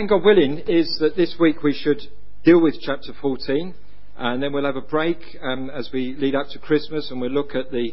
plan, 0.00 0.06
God 0.06 0.24
willing, 0.24 0.60
is 0.60 0.96
that 1.00 1.14
this 1.14 1.36
week 1.38 1.62
we 1.62 1.74
should 1.74 2.00
deal 2.42 2.58
with 2.58 2.74
chapter 2.80 3.12
14, 3.20 3.74
and 4.16 4.42
then 4.42 4.50
we'll 4.50 4.64
have 4.64 4.76
a 4.76 4.80
break 4.80 5.18
um, 5.42 5.68
as 5.68 5.90
we 5.92 6.14
lead 6.16 6.34
up 6.34 6.48
to 6.52 6.58
Christmas, 6.58 7.10
and 7.10 7.20
we'll 7.20 7.30
look 7.30 7.54
at 7.54 7.70
the 7.70 7.90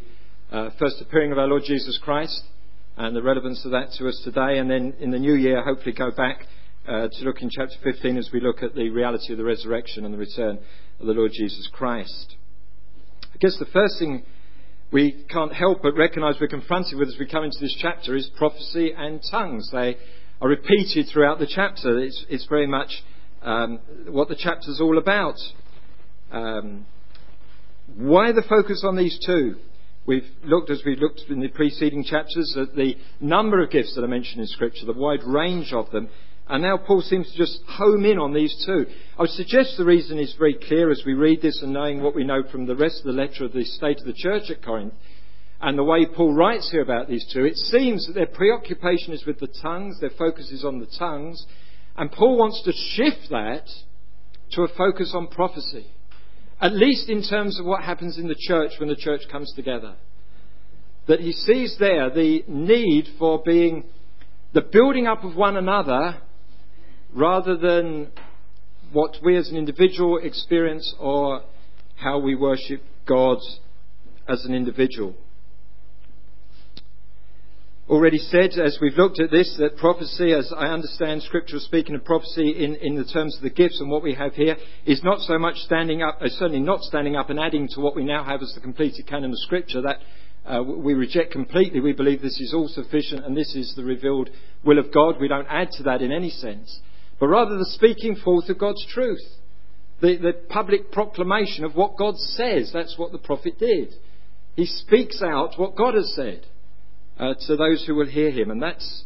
uh, 0.49 0.69
first 0.79 1.01
appearing 1.01 1.33
of 1.33 1.37
our 1.37 1.47
Lord 1.47 1.63
Jesus 1.65 1.99
Christ 2.01 2.45
and 2.95 3.13
the 3.13 3.21
relevance 3.21 3.65
of 3.65 3.71
that 3.71 3.91
to 3.97 4.07
us 4.07 4.21
today, 4.23 4.57
and 4.57 4.71
then 4.71 4.93
in 5.01 5.11
the 5.11 5.19
new 5.19 5.33
year, 5.33 5.61
hopefully 5.61 5.93
go 5.93 6.09
back 6.11 6.45
uh, 6.87 7.09
to 7.11 7.25
look 7.25 7.41
in 7.41 7.49
chapter 7.49 7.75
15 7.83 8.17
as 8.17 8.29
we 8.31 8.39
look 8.39 8.63
at 8.63 8.73
the 8.73 8.89
reality 8.89 9.33
of 9.33 9.37
the 9.37 9.43
resurrection 9.43 10.05
and 10.05 10.13
the 10.13 10.17
return 10.17 10.59
of 11.01 11.07
the 11.07 11.13
Lord 11.13 11.31
Jesus 11.33 11.69
Christ. 11.73 12.37
I 13.33 13.37
guess 13.39 13.57
the 13.59 13.65
first 13.73 13.99
thing 13.99 14.23
we 14.93 15.25
can't 15.29 15.53
help 15.53 15.81
but 15.81 15.97
recognize 15.97 16.35
we're 16.39 16.47
confronted 16.47 16.97
with 16.97 17.09
as 17.09 17.17
we 17.19 17.27
come 17.27 17.43
into 17.43 17.59
this 17.59 17.75
chapter 17.81 18.15
is 18.15 18.31
prophecy 18.37 18.93
and 18.97 19.21
tongues. 19.29 19.69
They 19.73 19.97
are 20.41 20.49
repeated 20.49 21.07
throughout 21.11 21.39
the 21.39 21.47
chapter. 21.47 21.99
It's, 21.99 22.25
it's 22.29 22.45
very 22.47 22.67
much 22.67 23.03
um, 23.41 23.79
what 24.07 24.29
the 24.29 24.35
chapter 24.37 24.71
is 24.71 24.79
all 24.81 24.97
about. 24.97 25.35
Um, 26.31 26.85
why 27.95 28.31
the 28.31 28.43
focus 28.47 28.83
on 28.85 28.95
these 28.95 29.17
two? 29.25 29.55
We've 30.05 30.27
looked, 30.43 30.69
as 30.69 30.81
we've 30.85 30.99
looked 30.99 31.23
in 31.29 31.39
the 31.39 31.49
preceding 31.49 32.03
chapters, 32.03 32.55
at 32.59 32.75
the 32.75 32.95
number 33.19 33.61
of 33.61 33.71
gifts 33.71 33.95
that 33.95 34.03
are 34.03 34.07
mentioned 34.07 34.41
in 34.41 34.47
Scripture, 34.47 34.85
the 34.85 34.93
wide 34.93 35.23
range 35.23 35.73
of 35.73 35.91
them, 35.91 36.09
and 36.49 36.63
now 36.63 36.77
Paul 36.77 37.01
seems 37.01 37.29
to 37.31 37.37
just 37.37 37.59
home 37.67 38.05
in 38.05 38.17
on 38.17 38.33
these 38.33 38.55
two. 38.65 38.85
I 39.17 39.23
would 39.23 39.31
suggest 39.31 39.75
the 39.77 39.83
reason 39.83 40.17
is 40.17 40.33
very 40.39 40.53
clear 40.53 40.91
as 40.91 41.03
we 41.05 41.13
read 41.13 41.41
this 41.41 41.61
and 41.61 41.73
knowing 41.73 42.01
what 42.01 42.15
we 42.15 42.23
know 42.23 42.41
from 42.49 42.65
the 42.65 42.75
rest 42.75 42.99
of 42.99 43.05
the 43.05 43.21
letter 43.21 43.43
of 43.43 43.51
the 43.51 43.65
state 43.65 43.99
of 43.99 44.05
the 44.05 44.13
church 44.13 44.49
at 44.49 44.63
Corinth 44.63 44.93
and 45.61 45.77
the 45.77 45.83
way 45.83 46.05
Paul 46.05 46.33
writes 46.33 46.69
here 46.71 46.81
about 46.81 47.07
these 47.07 47.25
two. 47.33 47.45
It 47.45 47.57
seems 47.57 48.05
that 48.05 48.13
their 48.13 48.27
preoccupation 48.27 49.13
is 49.13 49.25
with 49.25 49.39
the 49.39 49.53
tongues, 49.61 49.99
their 49.99 50.11
focus 50.11 50.51
is 50.51 50.63
on 50.63 50.79
the 50.79 50.87
tongues, 50.99 51.45
and 51.97 52.11
Paul 52.11 52.37
wants 52.37 52.61
to 52.63 52.71
shift 52.73 53.29
that 53.31 53.67
to 54.51 54.61
a 54.63 54.67
focus 54.67 55.13
on 55.15 55.27
prophecy. 55.27 55.87
At 56.61 56.73
least 56.73 57.09
in 57.09 57.23
terms 57.23 57.59
of 57.59 57.65
what 57.65 57.83
happens 57.83 58.17
in 58.17 58.27
the 58.27 58.35
church 58.37 58.71
when 58.79 58.89
the 58.89 58.95
church 58.95 59.21
comes 59.31 59.51
together. 59.55 59.95
That 61.07 61.19
he 61.19 61.31
sees 61.31 61.75
there 61.79 62.09
the 62.09 62.43
need 62.47 63.07
for 63.17 63.41
being 63.43 63.85
the 64.53 64.61
building 64.61 65.07
up 65.07 65.23
of 65.23 65.35
one 65.35 65.57
another 65.57 66.17
rather 67.13 67.57
than 67.57 68.11
what 68.91 69.17
we 69.23 69.37
as 69.37 69.49
an 69.49 69.57
individual 69.57 70.17
experience 70.17 70.93
or 70.99 71.43
how 71.95 72.19
we 72.19 72.35
worship 72.35 72.81
God 73.05 73.37
as 74.27 74.45
an 74.45 74.53
individual. 74.53 75.15
Already 77.89 78.17
said, 78.17 78.51
as 78.59 78.77
we've 78.81 78.97
looked 78.97 79.21
at 79.21 79.31
this, 79.31 79.55
that 79.59 79.77
prophecy, 79.77 80.33
as 80.33 80.51
I 80.55 80.67
understand 80.67 81.23
Scripture 81.23 81.59
speaking 81.59 81.95
of 81.95 82.03
prophecy 82.03 82.51
in, 82.51 82.75
in 82.75 82.95
the 82.95 83.05
terms 83.05 83.35
of 83.37 83.43
the 83.43 83.49
gifts 83.49 83.79
and 83.79 83.89
what 83.89 84.03
we 84.03 84.13
have 84.13 84.33
here, 84.33 84.57
is 84.85 85.01
not 85.03 85.21
so 85.21 85.39
much 85.39 85.55
standing 85.57 86.01
up, 86.01 86.17
uh, 86.21 86.27
certainly 86.27 86.59
not 86.59 86.81
standing 86.81 87.15
up 87.15 87.29
and 87.29 87.39
adding 87.39 87.67
to 87.69 87.79
what 87.79 87.95
we 87.95 88.03
now 88.03 88.25
have 88.25 88.41
as 88.41 88.51
the 88.53 88.61
completed 88.61 89.07
canon 89.07 89.31
of 89.31 89.37
Scripture. 89.39 89.81
That 89.81 89.99
uh, 90.45 90.63
we 90.63 90.95
reject 90.95 91.31
completely. 91.31 91.79
We 91.79 91.93
believe 91.93 92.21
this 92.21 92.41
is 92.41 92.53
all 92.53 92.67
sufficient 92.67 93.25
and 93.25 93.37
this 93.37 93.55
is 93.55 93.73
the 93.75 93.85
revealed 93.85 94.29
will 94.65 94.79
of 94.79 94.93
God. 94.93 95.21
We 95.21 95.29
don't 95.29 95.47
add 95.47 95.71
to 95.77 95.83
that 95.83 96.01
in 96.01 96.11
any 96.11 96.29
sense 96.29 96.81
but 97.19 97.27
rather 97.27 97.57
the 97.57 97.65
speaking 97.65 98.15
forth 98.15 98.49
of 98.49 98.59
God's 98.59 98.85
truth. 98.87 99.21
The, 100.01 100.17
the 100.17 100.33
public 100.49 100.91
proclamation 100.91 101.63
of 101.63 101.75
what 101.75 101.97
God 101.97 102.17
says. 102.17 102.69
That's 102.71 102.97
what 102.97 103.11
the 103.11 103.17
prophet 103.17 103.57
did. 103.57 103.93
He 104.55 104.65
speaks 104.65 105.21
out 105.23 105.57
what 105.57 105.75
God 105.75 105.95
has 105.95 106.13
said 106.15 106.45
uh, 107.19 107.33
to 107.47 107.55
those 107.55 107.83
who 107.85 107.95
will 107.95 108.07
hear 108.07 108.31
him. 108.31 108.51
And 108.51 108.61
that's, 108.61 109.03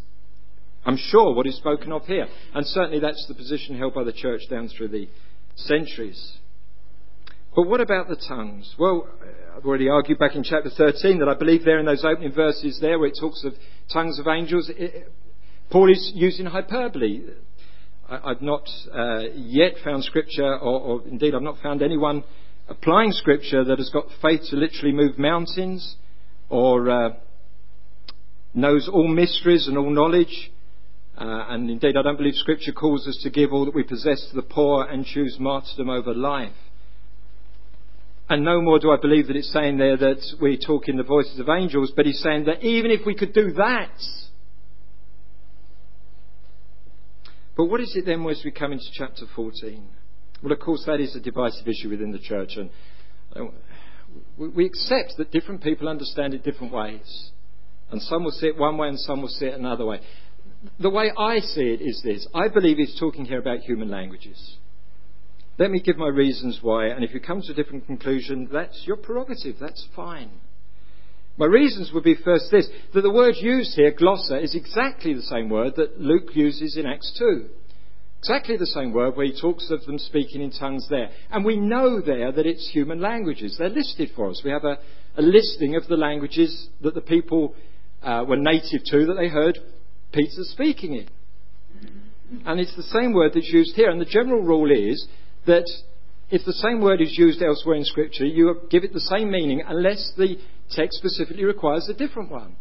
I'm 0.86 0.98
sure, 0.98 1.34
what 1.34 1.48
is 1.48 1.58
spoken 1.58 1.92
of 1.92 2.06
here. 2.06 2.28
And 2.53 2.66
certainly 2.66 3.00
that's 3.00 3.26
the 3.28 3.34
position 3.34 3.78
held 3.78 3.94
by 3.94 4.03
the 4.03 4.14
church 4.14 4.42
down 4.50 4.70
through 4.70 4.90
the 4.90 5.08
centuries. 5.56 6.38
But 7.56 7.68
what 7.68 7.81
about 7.81 8.08
the 8.08 8.16
tongues? 8.16 8.76
Well, 8.80 9.08
I've 9.56 9.66
already 9.66 9.90
argued 9.90 10.20
back 10.20 10.36
in 10.36 10.44
chapter 10.44 10.70
13 10.70 11.19
that 11.19 11.28
I 11.28 11.34
believe 11.34 11.66
there 11.66 11.80
in 11.80 11.85
those 11.85 12.06
opening 12.06 12.34
verses 12.34 12.80
there 12.80 12.97
where 12.97 13.09
it 13.09 13.18
talks 13.19 13.44
of 13.44 13.53
tongues 13.91 14.19
of 14.19 14.28
angels, 14.28 14.72
it, 14.74 15.12
Paul 15.69 15.91
is 15.91 16.12
using 16.16 16.46
hyperbole. 16.46 17.24
I've 18.09 18.41
not 18.41 18.68
uh, 18.94 19.19
yet 19.35 19.74
found 19.84 20.03
scripture, 20.03 20.58
or, 20.58 20.81
or, 20.81 21.08
indeed 21.08 21.34
I've 21.34 21.41
not 21.41 21.59
found 21.62 21.81
anyone 21.81 22.24
applying 22.68 23.12
scripture 23.12 23.64
that 23.64 23.78
has 23.78 23.90
got 23.90 24.06
faith 24.22 24.41
to 24.50 24.56
literally 24.56 24.94
move 24.94 25.18
mountains 25.18 25.96
or 26.50 26.90
uh, 26.90 27.09
knows 28.53 28.89
all 28.91 29.07
mysteries 29.07 29.67
and 29.67 29.78
all 29.78 29.89
knowledge. 29.89 30.51
Uh, 31.17 31.45
and 31.50 31.69
indeed, 31.69 31.97
I 31.97 32.01
don't 32.01 32.17
believe 32.17 32.35
scripture 32.35 32.72
calls 32.72 33.07
us 33.07 33.19
to 33.23 33.29
give 33.29 33.53
all 33.53 33.66
that 33.66 33.75
we 33.75 33.84
possess 33.84 34.25
to 34.29 34.35
the 34.35 34.41
poor 34.41 34.85
and 34.85 35.06
choose 35.06 35.38
martyrdom 35.39 35.89
over 35.89 36.13
life. 36.13 36.53
And 38.29 38.45
no 38.45 38.61
more 38.61 38.79
do 38.79 38.91
I 38.91 38.97
believe 39.01 39.28
that 39.28 39.35
it's 39.35 39.51
saying 39.51 39.78
there 39.78 39.97
that 39.97 40.23
we 40.41 40.57
talk 40.57 40.88
in 40.88 40.95
the 40.95 41.03
voices 41.03 41.40
of 41.40 41.50
angels, 41.50 41.91
but 41.95 42.06
he's 42.06 42.22
saying 42.22 42.45
that 42.45 42.63
even 42.63 42.90
if 42.90 43.01
we 43.06 43.13
could 43.13 43.34
do 43.34 43.51
that, 43.53 43.91
But 47.61 47.66
what 47.66 47.81
is 47.81 47.95
it 47.95 48.06
then 48.06 48.25
as 48.28 48.41
we 48.44 48.51
come 48.51 48.72
into 48.72 48.85
chapter 48.94 49.25
14? 49.35 49.88
Well, 50.41 50.51
of 50.53 50.59
course, 50.59 50.84
that 50.88 51.00
is 51.00 51.16
a 51.16 51.19
divisive 51.19 51.67
issue 51.67 51.90
within 51.90 52.11
the 52.11 52.19
church, 52.19 52.53
and 52.56 52.69
uh, 53.35 53.51
we 54.38 54.66
accept 54.66 55.13
that 55.17 55.31
different 55.31 55.61
people 55.61 55.88
understand 55.88 56.34
it 56.34 56.44
different 56.44 56.73
ways. 56.73 57.31
And 57.91 58.02
some 58.02 58.24
will 58.24 58.31
see 58.31 58.47
it 58.47 58.57
one 58.57 58.78
way 58.78 58.88
and 58.88 59.00
some 59.00 59.22
will 59.22 59.28
see 59.28 59.46
it 59.46 59.59
another 59.59 59.85
way. 59.85 60.00
The 60.79 60.90
way 60.90 61.12
I 61.18 61.40
see 61.40 61.74
it 61.74 61.81
is 61.81 62.02
this 62.03 62.28
I 62.34 62.47
believe 62.47 62.78
he's 62.78 63.00
talking 63.00 63.25
here 63.25 63.40
about 63.40 63.59
human 63.59 63.90
languages. 63.90 64.57
Let 65.57 65.72
me 65.72 65.81
give 65.81 65.97
my 65.97 66.07
reasons 66.07 66.59
why, 66.62 66.88
and 66.88 67.03
if 67.03 67.13
you 67.13 67.19
come 67.19 67.41
to 67.41 67.52
a 67.52 67.56
different 67.56 67.85
conclusion, 67.85 68.50
that's 68.52 68.84
your 68.88 68.96
prerogative, 68.96 69.57
that's 69.59 69.85
fine. 69.96 70.31
My 71.38 71.46
reasons 71.46 71.91
would 71.94 72.03
be 72.03 72.16
first 72.16 72.52
this 72.52 72.68
that 72.94 73.02
the 73.02 73.12
word 73.12 73.35
used 73.38 73.75
here, 73.75 73.94
glossa, 73.94 74.44
is 74.44 74.56
exactly 74.56 75.13
the 75.13 75.22
same 75.22 75.50
word 75.50 75.75
that 75.75 76.00
Luke 76.00 76.35
uses 76.35 76.78
in 76.78 76.85
Acts 76.85 77.13
2. 77.18 77.47
Exactly 78.19 78.56
the 78.58 78.68
same 78.68 78.94
word 78.94 79.16
where 79.16 79.25
he 79.25 79.40
talks 79.40 79.72
of 79.72 79.84
them 79.85 79.97
speaking 79.97 80.41
in 80.41 80.52
tongues 80.52 80.88
there. 80.90 81.09
And 81.31 81.44
we 81.44 81.58
know 81.58 82.02
there 82.02 82.31
that 82.31 82.46
it's 82.46 82.69
human 82.69 83.02
languages. 83.02 83.56
They're 83.58 83.69
listed 83.69 84.12
for 84.16 84.29
us. 84.29 84.41
We 84.46 84.52
have 84.52 84.63
a, 84.63 84.78
a 85.18 85.22
listing 85.22 85.75
of 85.75 85.88
the 85.88 85.97
languages 85.97 86.69
that 86.81 86.94
the 86.94 87.02
people 87.02 87.56
uh, 88.03 88.23
were 88.28 88.38
native 88.38 88.84
to 88.85 89.06
that 89.06 89.16
they 89.17 89.28
heard 89.28 89.59
Peter 90.12 90.44
speaking 90.44 90.95
in. 90.95 91.07
And 92.45 92.59
it's 92.59 92.75
the 92.75 92.84
same 92.84 93.13
word 93.13 93.31
that's 93.34 93.51
used 93.51 93.75
here. 93.75 93.89
And 93.89 94.00
the 94.00 94.06
general 94.06 94.41
rule 94.41 94.72
is 94.72 95.06
that 95.45 95.69
if 96.29 96.45
the 96.45 96.53
same 96.53 96.81
word 96.81 97.01
is 97.01 97.17
used 97.17 97.41
elsewhere 97.41 97.75
in 97.75 97.84
Scripture, 97.84 98.25
you 98.25 98.61
give 98.69 98.84
it 98.84 98.94
the 98.94 99.01
same 99.01 99.29
meaning 99.29 99.63
unless 99.67 100.13
the 100.17 100.38
text 100.69 100.97
specifically 100.97 101.44
requires 101.44 101.90
a 101.90 101.94
different 101.94 102.31
one. 102.31 102.56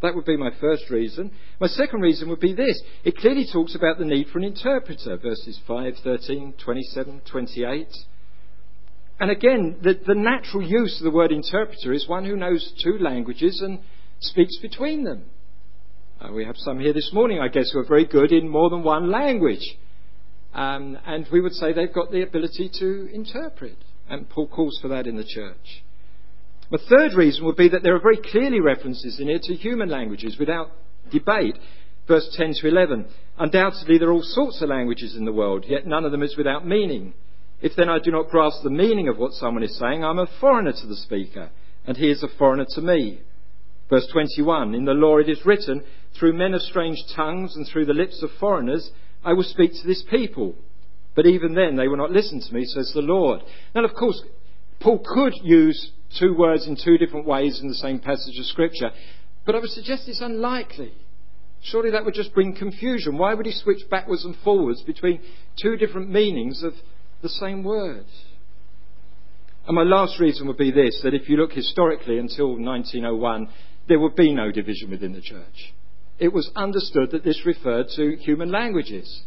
That 0.00 0.16
would 0.16 0.24
be 0.24 0.36
my 0.36 0.50
first 0.60 0.90
reason. 0.90 1.30
My 1.60 1.68
second 1.68 2.00
reason 2.00 2.28
would 2.28 2.40
be 2.40 2.54
this. 2.54 2.82
It 3.04 3.16
clearly 3.16 3.46
talks 3.50 3.76
about 3.76 3.98
the 3.98 4.04
need 4.04 4.28
for 4.28 4.38
an 4.38 4.44
interpreter, 4.44 5.16
verses 5.16 5.60
5, 5.66 5.94
13, 6.02 6.54
27, 6.64 7.22
28. 7.30 7.86
And 9.20 9.30
again, 9.30 9.76
the, 9.80 9.94
the 10.04 10.16
natural 10.16 10.66
use 10.66 10.98
of 10.98 11.04
the 11.04 11.16
word 11.16 11.30
interpreter 11.30 11.92
is 11.92 12.08
one 12.08 12.24
who 12.24 12.34
knows 12.34 12.72
two 12.82 12.98
languages 12.98 13.60
and 13.62 13.78
speaks 14.22 14.58
between 14.60 15.04
them. 15.04 15.24
Uh, 16.20 16.32
we 16.32 16.44
have 16.44 16.56
some 16.56 16.78
here 16.78 16.92
this 16.92 17.10
morning, 17.12 17.40
I 17.40 17.48
guess, 17.48 17.70
who 17.72 17.80
are 17.80 17.86
very 17.86 18.04
good 18.04 18.32
in 18.32 18.48
more 18.48 18.70
than 18.70 18.82
one 18.82 19.10
language. 19.10 19.76
Um, 20.54 20.98
and 21.06 21.26
we 21.32 21.40
would 21.40 21.54
say 21.54 21.72
they've 21.72 21.92
got 21.92 22.10
the 22.10 22.22
ability 22.22 22.70
to 22.78 23.08
interpret. 23.12 23.76
And 24.08 24.28
Paul 24.28 24.48
calls 24.48 24.78
for 24.80 24.88
that 24.88 25.06
in 25.06 25.16
the 25.16 25.24
church. 25.24 25.82
The 26.70 26.78
third 26.78 27.14
reason 27.14 27.44
would 27.44 27.56
be 27.56 27.68
that 27.68 27.82
there 27.82 27.94
are 27.94 28.00
very 28.00 28.18
clearly 28.18 28.60
references 28.60 29.18
in 29.20 29.28
here 29.28 29.40
to 29.42 29.54
human 29.54 29.88
languages 29.88 30.36
without 30.38 30.70
debate. 31.10 31.58
Verse 32.06 32.28
10 32.36 32.54
to 32.60 32.68
11. 32.68 33.06
Undoubtedly, 33.38 33.98
there 33.98 34.08
are 34.08 34.12
all 34.12 34.22
sorts 34.22 34.60
of 34.62 34.68
languages 34.68 35.16
in 35.16 35.24
the 35.24 35.32
world, 35.32 35.64
yet 35.68 35.86
none 35.86 36.04
of 36.04 36.12
them 36.12 36.22
is 36.22 36.36
without 36.36 36.66
meaning. 36.66 37.14
If 37.60 37.76
then 37.76 37.88
I 37.88 37.98
do 37.98 38.10
not 38.10 38.28
grasp 38.28 38.62
the 38.62 38.70
meaning 38.70 39.08
of 39.08 39.18
what 39.18 39.32
someone 39.32 39.62
is 39.62 39.78
saying, 39.78 40.04
I'm 40.04 40.18
a 40.18 40.26
foreigner 40.40 40.72
to 40.72 40.86
the 40.86 40.96
speaker, 40.96 41.50
and 41.86 41.96
he 41.96 42.10
is 42.10 42.22
a 42.22 42.28
foreigner 42.38 42.66
to 42.74 42.80
me. 42.80 43.20
Verse 43.90 44.06
21. 44.12 44.74
In 44.74 44.84
the 44.84 44.92
law 44.92 45.18
it 45.18 45.28
is 45.28 45.44
written, 45.44 45.82
through 46.18 46.32
men 46.34 46.54
of 46.54 46.62
strange 46.62 46.98
tongues 47.14 47.56
and 47.56 47.66
through 47.66 47.86
the 47.86 47.94
lips 47.94 48.22
of 48.22 48.30
foreigners, 48.38 48.90
I 49.24 49.32
will 49.32 49.44
speak 49.44 49.72
to 49.72 49.86
this 49.86 50.02
people. 50.10 50.54
But 51.14 51.26
even 51.26 51.54
then 51.54 51.76
they 51.76 51.88
will 51.88 51.96
not 51.96 52.10
listen 52.10 52.40
to 52.40 52.54
me, 52.54 52.64
says 52.64 52.92
the 52.94 53.02
Lord. 53.02 53.40
Now, 53.74 53.84
of 53.84 53.94
course, 53.94 54.22
Paul 54.80 55.04
could 55.04 55.34
use 55.42 55.90
two 56.18 56.34
words 56.34 56.66
in 56.66 56.76
two 56.82 56.98
different 56.98 57.26
ways 57.26 57.60
in 57.60 57.68
the 57.68 57.74
same 57.74 57.98
passage 57.98 58.38
of 58.38 58.46
Scripture. 58.46 58.90
But 59.44 59.54
I 59.54 59.58
would 59.58 59.70
suggest 59.70 60.08
it's 60.08 60.20
unlikely. 60.20 60.92
Surely 61.62 61.90
that 61.90 62.04
would 62.04 62.14
just 62.14 62.34
bring 62.34 62.56
confusion. 62.56 63.18
Why 63.18 63.34
would 63.34 63.46
he 63.46 63.52
switch 63.52 63.88
backwards 63.88 64.24
and 64.24 64.36
forwards 64.42 64.82
between 64.82 65.20
two 65.60 65.76
different 65.76 66.10
meanings 66.10 66.62
of 66.62 66.72
the 67.22 67.28
same 67.28 67.62
word? 67.62 68.06
And 69.66 69.76
my 69.76 69.84
last 69.84 70.18
reason 70.18 70.48
would 70.48 70.56
be 70.56 70.72
this 70.72 71.00
that 71.04 71.14
if 71.14 71.28
you 71.28 71.36
look 71.36 71.52
historically 71.52 72.18
until 72.18 72.58
1901, 72.58 73.48
there 73.88 73.98
would 73.98 74.16
be 74.16 74.32
no 74.32 74.50
division 74.50 74.90
within 74.90 75.12
the 75.12 75.20
church. 75.20 75.74
It 76.18 76.32
was 76.32 76.50
understood 76.54 77.10
that 77.12 77.24
this 77.24 77.44
referred 77.44 77.88
to 77.96 78.16
human 78.16 78.50
languages. 78.50 79.22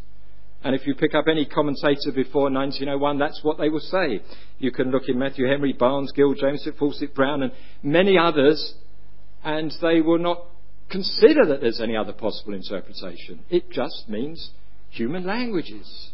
And 0.63 0.75
if 0.75 0.88
you 0.88 0.96
pick 0.96 1.13
up 1.13 1.25
any 1.30 1.46
commentator 1.46 2.12
before 2.13 2.50
1901, 2.50 3.19
that's 3.19 3.42
what 3.44 3.57
they 3.57 3.69
will 3.69 3.80
say. 3.80 4.22
You 4.57 4.72
can 4.72 4.92
look 4.92 5.04
in 5.07 5.19
Matthew 5.19 5.48
Henry, 5.48 5.74
Barnes, 5.74 6.12
Gill, 6.16 6.34
James 6.34 6.68
Fausset 6.80 7.13
Brown, 7.13 7.44
and 7.44 7.52
many 7.84 8.18
others, 8.18 8.74
and 9.44 9.72
they 9.81 10.02
will 10.02 10.18
not 10.18 10.46
consider 10.90 11.46
that 11.48 11.62
there's 11.62 11.81
any 11.81 11.96
other 11.96 12.13
possible 12.13 12.54
interpretation. 12.54 13.42
It 13.50 13.69
just 13.69 14.06
means 14.07 14.52
human 14.90 15.25
languages. 15.25 16.12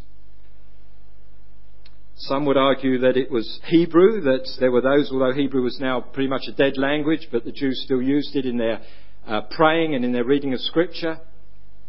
Some 2.26 2.46
would 2.46 2.58
argue 2.58 3.00
that 3.00 3.18
it 3.18 3.32
was 3.32 3.60
Hebrew, 3.66 4.22
that 4.22 4.48
there 4.60 4.72
were 4.72 4.82
those, 4.82 5.10
although 5.12 5.34
Hebrew 5.34 5.64
was 5.64 5.80
now 5.80 6.02
pretty 6.02 6.30
much 6.30 6.44
a 6.48 6.52
dead 6.52 6.78
language, 6.78 7.28
but 7.32 7.46
the 7.46 7.52
Jews 7.52 7.82
still 7.84 8.02
used 8.02 8.36
it 8.36 8.46
in 8.46 8.58
their 8.58 8.80
uh, 9.28 9.42
praying 9.50 9.96
and 9.96 10.06
in 10.06 10.12
their 10.12 10.24
reading 10.24 10.54
of 10.54 10.62
Scripture. 10.62 11.20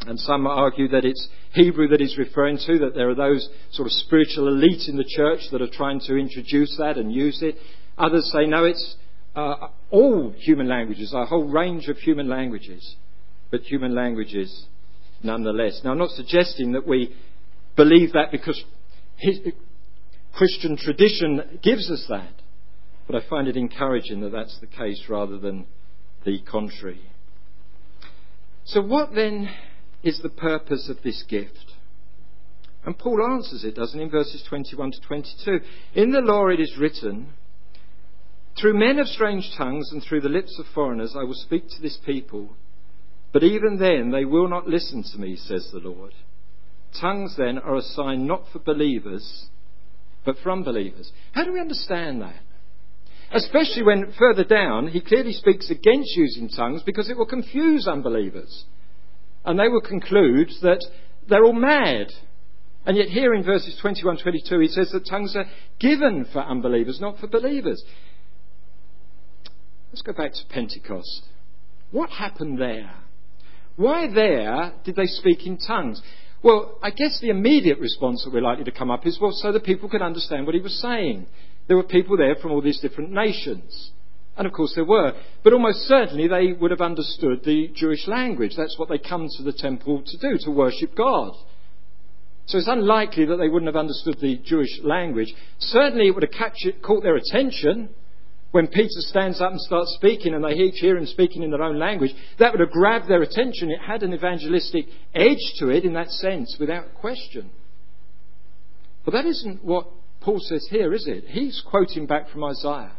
And 0.07 0.19
some 0.19 0.47
argue 0.47 0.89
that 0.89 1.05
it's 1.05 1.29
Hebrew 1.53 1.89
that 1.89 2.01
he's 2.01 2.17
referring 2.17 2.57
to, 2.67 2.79
that 2.79 2.95
there 2.95 3.11
are 3.11 3.15
those 3.15 3.47
sort 3.73 3.87
of 3.87 3.93
spiritual 3.93 4.49
elite 4.49 4.89
in 4.89 4.97
the 4.97 5.05
church 5.05 5.41
that 5.53 5.61
are 5.61 5.69
trying 5.71 6.01
to 6.07 6.17
introduce 6.17 6.77
that 6.79 6.97
and 6.97 7.13
use 7.13 7.43
it. 7.43 7.57
Others 7.99 8.33
say, 8.33 8.47
no, 8.47 8.65
it's 8.65 8.97
uh, 9.37 9.69
all 9.91 10.35
human 10.39 10.67
languages, 10.67 11.13
a 11.15 11.27
whole 11.27 11.45
range 11.45 11.89
of 11.89 11.99
human 11.99 12.31
languages, 12.31 12.97
but 13.51 13.61
human 13.61 13.95
languages 13.95 14.67
nonetheless. 15.23 15.83
Now, 15.85 15.93
I'm 15.93 15.99
not 15.99 16.11
suggesting 16.11 16.73
that 16.73 16.87
we 16.87 17.15
believe 17.77 18.15
that 18.15 18.33
because 18.33 18.63
Christian 20.33 20.77
tradition 20.77 21.59
gives 21.63 21.91
us 21.91 22.07
that, 22.09 22.33
but 23.07 23.17
I 23.17 23.29
find 23.29 23.49
it 23.49 23.57
encouraging 23.57 24.21
that 24.21 24.33
that's 24.33 24.59
the 24.61 24.67
case 24.67 25.05
rather 25.09 25.39
than 25.39 25.67
the 26.25 26.41
contrary. 26.41 27.03
So, 28.65 28.81
what 28.81 29.15
then 29.15 29.51
is 30.03 30.21
the 30.23 30.31
purpose 30.31 30.89
of 30.89 31.03
this 31.03 31.23
gift? 31.29 31.73
And 32.85 32.99
Paul 32.99 33.23
answers 33.23 33.65
it, 33.65 33.77
doesn't 33.77 33.99
he, 33.99 34.05
in 34.05 34.11
verses 34.11 34.45
21 34.49 34.93
to 34.93 35.01
22. 35.01 35.61
In 35.95 36.11
the 36.11 36.21
law 36.21 36.49
it 36.49 36.61
is 36.61 36.77
written, 36.79 37.35
Through 38.61 38.79
men 38.79 38.99
of 38.99 39.07
strange 39.07 39.53
tongues 39.57 39.91
and 39.93 40.03
through 40.03 40.23
the 40.23 40.29
lips 40.29 40.59
of 40.59 40.67
foreigners 40.75 41.15
I 41.17 41.25
will 41.25 41.35
speak 41.35 41.69
to 41.69 41.83
this 41.83 41.99
people, 42.05 42.57
but 43.33 43.45
even 43.45 43.79
then 43.79 44.11
they 44.11 44.25
will 44.25 44.49
not 44.49 44.67
listen 44.67 45.05
to 45.13 45.19
me, 45.19 45.37
says 45.37 45.71
the 45.73 45.79
Lord. 45.79 46.13
Tongues 47.01 47.37
then 47.37 47.59
are 47.59 47.77
a 47.77 47.83
sign 47.83 48.27
not 48.27 48.45
for 48.53 48.59
believers, 48.59 49.47
but 50.25 50.37
from 50.43 50.63
believers. 50.63 51.11
How 51.33 51.45
do 51.45 51.53
we 51.53 51.61
understand 51.61 52.23
that? 52.23 52.41
Especially 53.33 53.83
when 53.83 54.13
further 54.19 54.45
down 54.45 54.89
he 54.89 55.01
clearly 55.01 55.33
speaks 55.33 55.71
against 55.71 56.17
using 56.17 56.49
tongues 56.49 56.83
because 56.85 57.09
it 57.09 57.17
will 57.17 57.27
confuse 57.27 57.89
unbelievers. 57.89 58.65
And 59.45 59.59
they 59.59 59.69
will 59.69 59.81
conclude 59.81 60.51
that 60.61 60.85
they're 61.29 61.45
all 61.45 61.53
mad. 61.53 62.09
And 62.85 62.97
yet, 62.97 63.09
here 63.09 63.33
in 63.35 63.45
verses 63.45 63.79
21 63.81 64.19
22, 64.19 64.59
he 64.59 64.69
says 64.69 64.91
that 64.93 65.07
tongues 65.09 65.37
are 65.37 65.47
given 65.79 66.27
for 66.33 66.41
unbelievers, 66.41 66.99
not 67.01 67.19
for 67.19 67.29
believers. 67.29 67.83
Let's 69.91 70.03
go 70.03 70.13
back 70.13 70.33
to 70.33 70.41
Pentecost. 70.49 71.27
What 71.91 72.11
happened 72.11 72.61
there? 72.61 72.91
Why 73.77 74.13
there 74.13 74.73
did 74.85 74.97
they 74.97 75.07
speak 75.07 75.47
in 75.47 75.59
tongues? 75.59 76.03
Well, 76.43 76.79
I 76.83 76.91
guess 76.91 77.21
the 77.21 77.31
immediate 77.31 77.79
response 77.79 78.25
that 78.25 78.33
we're 78.33 78.43
likely 78.43 78.65
to 78.65 78.73
come 78.73 78.91
up 78.91 79.07
is 79.07 79.19
well, 79.21 79.33
so 79.33 79.53
that 79.53 79.65
people 79.65 79.89
could 79.89 80.03
understand 80.03 80.47
what 80.47 80.55
he 80.55 80.61
was 80.61 80.81
saying. 80.81 81.27
There 81.69 81.77
were 81.77 81.85
people 81.85 82.17
there 82.17 82.35
from 82.35 82.51
all 82.51 82.61
these 82.61 82.81
different 82.81 83.13
nations. 83.13 83.93
And 84.37 84.47
of 84.47 84.53
course 84.53 84.73
there 84.75 84.85
were. 84.85 85.13
But 85.45 85.53
almost 85.53 85.81
certainly 85.83 86.27
they 86.27 86.53
would 86.53 86.71
have 86.71 86.81
understood 86.81 87.45
the 87.45 87.71
Jewish 87.75 88.09
language. 88.09 88.55
That's 88.57 88.79
what 88.79 88.89
they 88.89 88.99
come 88.99 89.29
to 89.37 89.43
the 89.43 89.53
temple 89.53 90.03
to 90.05 90.19
do, 90.19 90.39
to 90.41 90.51
worship 90.51 90.97
God. 90.97 91.35
So 92.47 92.59
it's 92.59 92.67
unlikely 92.67 93.27
that 93.27 93.37
they 93.37 93.49
wouldn't 93.49 93.69
have 93.69 93.77
understood 93.77 94.19
the 94.21 94.39
Jewish 94.45 94.81
language. 94.83 95.33
Certainly 95.59 96.09
it 96.09 96.15
would 96.15 96.25
have 96.25 96.33
captured, 96.33 96.83
caught 96.83 97.05
their 97.05 97.17
attention 97.17 97.91
when 98.53 98.69
Peter 98.69 98.89
stands 99.01 99.41
up 99.41 99.51
and 99.51 99.61
starts 99.61 99.95
speaking 99.97 100.35
and 100.35 100.45
they 100.45 100.53
each 100.53 100.79
hear 100.79 100.97
him 100.97 101.07
speaking 101.07 101.43
in 101.43 101.51
their 101.51 101.63
own 101.63 101.79
language. 101.79 102.13
That 102.39 102.53
would 102.53 102.61
have 102.61 102.71
grabbed 102.71 103.09
their 103.09 103.23
attention. 103.23 103.71
It 103.71 103.81
had 103.81 104.03
an 104.03 104.15
evangelistic 104.15 104.87
edge 105.15 105.43
to 105.59 105.71
it 105.71 105.85
in 105.85 105.95
that 105.95 106.11
sense, 106.11 106.57
without 106.61 106.95
question. 106.95 107.51
But 109.05 109.13
that 109.13 109.27
isn't 109.27 109.65
what 109.65 109.89
Paul 110.21 110.39
says 110.39 110.69
here, 110.71 110.93
is 110.93 111.07
it? 111.09 111.25
He's 111.27 111.63
quoting 111.69 112.07
back 112.07 112.29
from 112.29 112.45
Isaiah. 112.45 112.93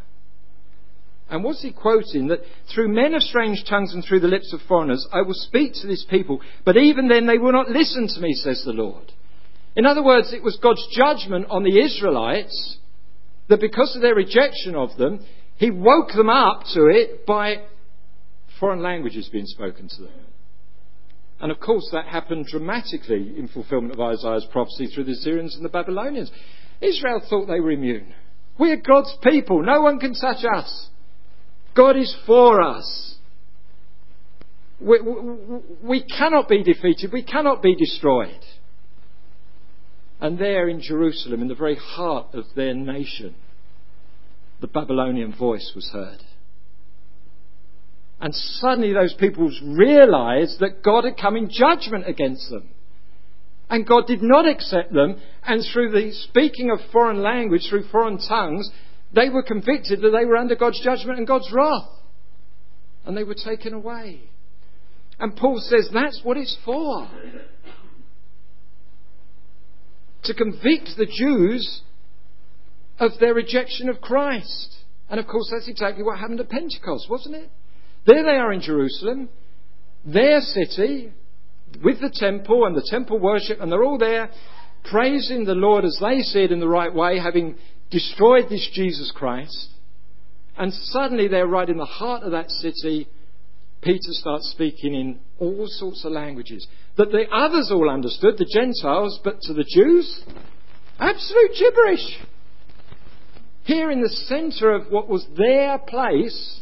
And 1.29 1.44
what's 1.44 1.61
he 1.61 1.71
quoting? 1.71 2.27
That 2.27 2.41
through 2.73 2.89
men 2.89 3.13
of 3.13 3.21
strange 3.21 3.63
tongues 3.69 3.94
and 3.94 4.03
through 4.03 4.19
the 4.19 4.27
lips 4.27 4.53
of 4.53 4.59
foreigners, 4.67 5.07
I 5.13 5.21
will 5.21 5.33
speak 5.33 5.73
to 5.75 5.88
this 5.88 6.05
people, 6.09 6.41
but 6.65 6.77
even 6.77 7.07
then 7.07 7.27
they 7.27 7.38
will 7.38 7.53
not 7.53 7.69
listen 7.69 8.07
to 8.07 8.21
me, 8.21 8.33
says 8.33 8.63
the 8.65 8.73
Lord. 8.73 9.11
In 9.75 9.85
other 9.85 10.03
words, 10.03 10.33
it 10.33 10.44
was 10.44 10.59
God's 10.61 10.85
judgment 10.91 11.47
on 11.50 11.63
the 11.63 11.79
Israelites 11.79 12.77
that 13.50 13.61
because 13.61 13.95
of 13.95 14.01
their 14.01 14.15
rejection 14.15 14.75
of 14.75 14.95
them, 14.97 15.25
He 15.57 15.71
woke 15.71 16.11
them 16.15 16.29
up 16.29 16.63
to 16.73 16.88
it 16.88 17.25
by 17.25 17.63
foreign 18.59 18.81
languages 18.81 19.29
being 19.31 19.45
spoken 19.45 19.88
to 19.88 20.01
them. 20.03 20.25
And 21.39 21.51
of 21.51 21.59
course, 21.59 21.89
that 21.91 22.05
happened 22.05 22.45
dramatically 22.47 23.33
in 23.38 23.50
fulfillment 23.50 23.94
of 23.94 24.00
Isaiah's 24.00 24.47
prophecy 24.51 24.88
through 24.88 25.05
the 25.05 25.11
Assyrians 25.11 25.55
and 25.55 25.65
the 25.65 25.69
Babylonians. 25.69 26.31
Israel 26.81 27.21
thought 27.29 27.47
they 27.47 27.59
were 27.59 27.71
immune. 27.71 28.13
We 28.57 28.71
are 28.71 28.77
God's 28.77 29.15
people. 29.21 29.63
No 29.63 29.81
one 29.81 30.00
can 30.00 30.13
touch 30.13 30.45
us. 30.45 30.89
God 31.75 31.97
is 31.97 32.15
for 32.25 32.61
us. 32.61 33.15
We, 34.79 35.01
we, 35.01 35.59
we, 35.81 36.03
cannot 36.03 36.47
be 36.47 36.63
defeated. 36.63 37.11
We 37.11 37.23
cannot 37.23 37.61
be 37.61 37.75
destroyed. 37.75 38.39
And 40.19 40.38
there 40.38 40.67
in 40.69 40.81
Jerusalem, 40.81 41.41
in 41.41 41.47
the 41.47 41.55
very 41.55 41.75
heart 41.75 42.27
of 42.33 42.45
their 42.55 42.73
nation, 42.73 43.35
the 44.63 44.68
Babylonian 44.68 45.36
voice 45.36 45.74
was 45.75 45.89
heard. 45.92 46.24
And 48.21 48.33
suddenly 48.33 48.94
those 48.94 49.13
people 49.13 49.51
realized 49.62 50.62
that 50.62 50.81
God 50.81 51.04
had 51.04 51.18
come 51.18 51.36
in 51.36 51.50
judgment 51.51 52.07
against 52.07 52.50
them. 52.50 52.69
And 53.69 53.86
God 53.86 54.07
did 54.07 54.21
not 54.21 54.48
accept 54.48 54.94
them. 54.94 55.19
And 55.45 55.65
through 55.74 55.92
the 55.92 56.13
speaking 56.13 56.71
of 56.71 56.80
foreign 56.94 57.21
language, 57.21 57.68
through 57.69 57.89
foreign 57.89 58.19
tongues, 58.19 58.71
they 59.13 59.30
were 59.30 59.44
convicted 59.44 60.00
that 60.00 60.12
they 60.18 60.24
were 60.24 60.38
under 60.38 60.56
God's 60.56 60.81
judgment 60.81 61.18
and 61.18 61.27
God's 61.27 61.51
wrath. 61.51 61.89
And 63.06 63.18
they 63.18 63.25
were 63.25 63.36
taken 63.36 63.74
away. 63.74 64.21
And 65.19 65.36
Paul 65.36 65.60
says 65.60 65.89
that's 65.94 66.21
what 66.24 66.38
it's 66.38 66.57
for. 66.63 67.10
To 70.24 70.33
convict 70.33 70.92
the 70.95 71.05
Jews 71.05 71.82
of 73.03 73.19
their 73.19 73.33
rejection 73.33 73.89
of 73.89 74.01
Christ. 74.01 74.75
And 75.10 75.19
of 75.19 75.27
course, 75.27 75.50
that's 75.51 75.67
exactly 75.67 76.03
what 76.03 76.19
happened 76.19 76.39
at 76.39 76.50
Pentecost, 76.50 77.10
wasn't 77.10 77.36
it? 77.36 77.51
There 78.05 78.24
they 78.24 78.38
are 78.38 78.51
in 78.51 78.62
Jerusalem, 78.62 79.29
their 80.05 80.41
city, 80.41 81.13
with 81.83 82.01
the 82.01 82.12
temple 82.13 82.65
and 82.65 82.75
the 82.75 82.88
temple 82.89 83.19
worship, 83.19 83.60
and 83.60 83.72
they're 83.72 83.83
all 83.83 83.98
there 83.98 84.29
praising 84.83 85.45
the 85.45 85.55
Lord 85.55 85.86
as 85.86 85.98
they 86.01 86.22
see 86.22 86.43
it 86.43 86.51
in 86.51 86.60
the 86.60 86.67
right 86.67 86.93
way, 86.93 87.17
having 87.19 87.55
destroyed 87.89 88.45
this 88.50 88.69
Jesus 88.74 89.12
Christ, 89.15 89.69
and 90.57 90.74
suddenly 90.74 91.27
they're 91.27 91.48
right 91.48 91.69
in 91.69 91.77
the 91.77 91.86
heart 91.86 92.24
of 92.24 92.31
that 92.31 92.50
city. 92.50 93.07
Peter 93.81 94.12
starts 94.12 94.51
speaking 94.51 94.93
in 94.93 95.19
all 95.39 95.65
sorts 95.67 96.05
of 96.05 96.12
languages 96.12 96.67
that 96.98 97.12
the 97.12 97.25
others 97.31 97.69
all 97.72 97.89
understood, 97.89 98.38
the 98.38 98.50
Gentiles, 98.53 99.19
but 99.24 99.39
to 99.41 99.53
the 99.53 99.65
Jews, 99.67 100.24
absolute 101.00 101.51
gibberish. 101.57 102.19
Here 103.63 103.89
in 103.89 104.01
the 104.01 104.10
centre 104.10 104.72
of 104.72 104.91
what 104.91 105.08
was 105.08 105.25
their 105.38 105.77
place, 105.77 106.62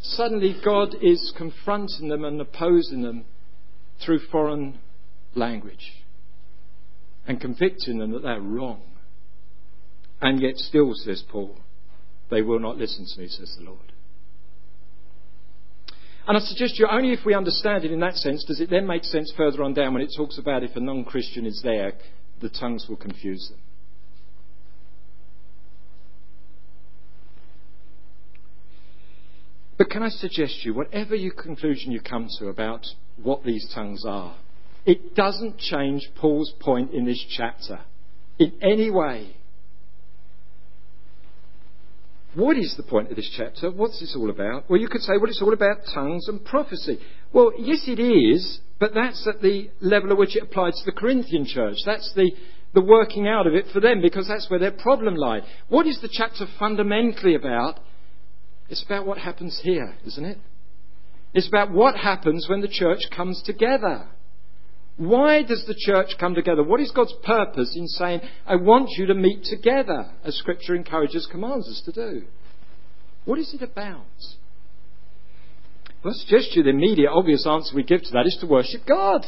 suddenly 0.00 0.54
God 0.62 0.94
is 1.00 1.32
confronting 1.36 2.08
them 2.08 2.24
and 2.24 2.40
opposing 2.40 3.02
them 3.02 3.24
through 4.04 4.20
foreign 4.30 4.78
language 5.34 5.92
and 7.26 7.40
convicting 7.40 7.98
them 7.98 8.12
that 8.12 8.22
they're 8.22 8.40
wrong. 8.40 8.82
And 10.20 10.40
yet, 10.40 10.56
still, 10.56 10.92
says 10.94 11.24
Paul, 11.30 11.56
they 12.30 12.42
will 12.42 12.60
not 12.60 12.76
listen 12.76 13.06
to 13.14 13.20
me, 13.20 13.28
says 13.28 13.56
the 13.58 13.64
Lord. 13.64 13.92
And 16.28 16.36
I 16.36 16.40
suggest 16.40 16.74
to 16.74 16.82
you, 16.82 16.88
only 16.90 17.12
if 17.12 17.24
we 17.24 17.34
understand 17.34 17.84
it 17.84 17.90
in 17.90 18.00
that 18.00 18.16
sense 18.16 18.44
does 18.44 18.60
it 18.60 18.68
then 18.68 18.86
make 18.86 19.04
sense 19.04 19.32
further 19.36 19.64
on 19.64 19.72
down 19.72 19.94
when 19.94 20.02
it 20.02 20.12
talks 20.14 20.38
about 20.38 20.62
if 20.62 20.76
a 20.76 20.80
non 20.80 21.04
Christian 21.04 21.46
is 21.46 21.60
there, 21.64 21.94
the 22.40 22.50
tongues 22.50 22.86
will 22.88 22.96
confuse 22.96 23.48
them. 23.50 23.58
But 29.80 29.88
can 29.88 30.02
I 30.02 30.10
suggest 30.10 30.62
you, 30.62 30.74
whatever 30.74 31.14
your 31.14 31.32
conclusion 31.32 31.90
you 31.90 32.02
come 32.02 32.28
to 32.38 32.48
about 32.48 32.86
what 33.22 33.44
these 33.44 33.66
tongues 33.74 34.04
are, 34.06 34.36
it 34.84 35.14
doesn't 35.14 35.56
change 35.56 36.06
Paul's 36.16 36.52
point 36.60 36.90
in 36.90 37.06
this 37.06 37.24
chapter 37.34 37.80
in 38.38 38.52
any 38.60 38.90
way. 38.90 39.36
what 42.34 42.58
is 42.58 42.74
the 42.76 42.82
point 42.82 43.08
of 43.08 43.16
this 43.16 43.32
chapter? 43.34 43.70
What's 43.70 44.00
this 44.00 44.14
all 44.14 44.28
about? 44.28 44.68
Well, 44.68 44.78
you 44.78 44.86
could 44.86 45.00
say, 45.00 45.14
well, 45.14 45.30
it's 45.30 45.40
all 45.40 45.54
about 45.54 45.78
tongues 45.94 46.28
and 46.28 46.44
prophecy. 46.44 46.98
Well, 47.32 47.52
yes, 47.58 47.84
it 47.86 47.98
is, 47.98 48.60
but 48.78 48.92
that's 48.92 49.26
at 49.26 49.40
the 49.40 49.70
level 49.80 50.10
at 50.10 50.18
which 50.18 50.36
it 50.36 50.42
applied 50.42 50.74
to 50.74 50.84
the 50.84 50.92
Corinthian 50.92 51.46
church. 51.46 51.76
That's 51.86 52.12
the, 52.14 52.32
the 52.74 52.82
working 52.82 53.26
out 53.26 53.46
of 53.46 53.54
it 53.54 53.64
for 53.72 53.80
them 53.80 54.02
because 54.02 54.28
that's 54.28 54.50
where 54.50 54.60
their 54.60 54.72
problem 54.72 55.16
lied. 55.16 55.44
What 55.68 55.86
is 55.86 55.98
the 56.02 56.10
chapter 56.12 56.44
fundamentally 56.58 57.34
about? 57.34 57.80
It's 58.70 58.84
about 58.84 59.04
what 59.04 59.18
happens 59.18 59.60
here, 59.62 59.94
isn't 60.06 60.24
it? 60.24 60.38
It's 61.34 61.48
about 61.48 61.72
what 61.72 61.96
happens 61.96 62.46
when 62.48 62.60
the 62.60 62.68
church 62.68 63.00
comes 63.14 63.42
together. 63.44 64.06
Why 64.96 65.42
does 65.42 65.64
the 65.66 65.74
church 65.76 66.10
come 66.18 66.34
together? 66.34 66.62
What 66.62 66.80
is 66.80 66.92
God's 66.92 67.14
purpose 67.24 67.74
in 67.76 67.86
saying, 67.88 68.20
I 68.46 68.56
want 68.56 68.90
you 68.96 69.06
to 69.06 69.14
meet 69.14 69.44
together, 69.44 70.10
as 70.24 70.36
Scripture 70.36 70.74
encourages, 70.74 71.28
commands 71.30 71.68
us 71.68 71.82
to 71.86 71.92
do? 71.92 72.26
What 73.24 73.38
is 73.38 73.54
it 73.54 73.62
about? 73.62 74.06
Well, 76.04 76.14
I 76.14 76.18
suggest 76.18 76.54
you 76.54 76.62
the 76.62 76.70
immediate, 76.70 77.10
obvious 77.10 77.46
answer 77.46 77.74
we 77.74 77.82
give 77.82 78.02
to 78.02 78.10
that 78.12 78.26
is 78.26 78.38
to 78.40 78.46
worship 78.46 78.82
God. 78.86 79.24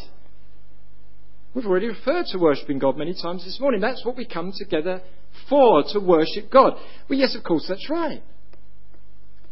We've 1.55 1.67
already 1.67 1.89
referred 1.89 2.27
to 2.33 2.39
worshipping 2.39 2.79
God 2.79 2.97
many 2.97 3.15
times 3.21 3.45
this 3.45 3.59
morning. 3.61 3.81
That's 3.81 4.05
what 4.05 4.17
we 4.17 4.25
come 4.27 4.53
together 4.57 5.03
for, 5.49 5.83
to 5.93 6.01
worship 6.01 6.51
God. 6.51 6.75
Well, 7.09 7.19
yes, 7.19 7.35
of 7.35 7.45
course, 7.45 7.67
that's 7.69 7.91
right. 7.91 8.23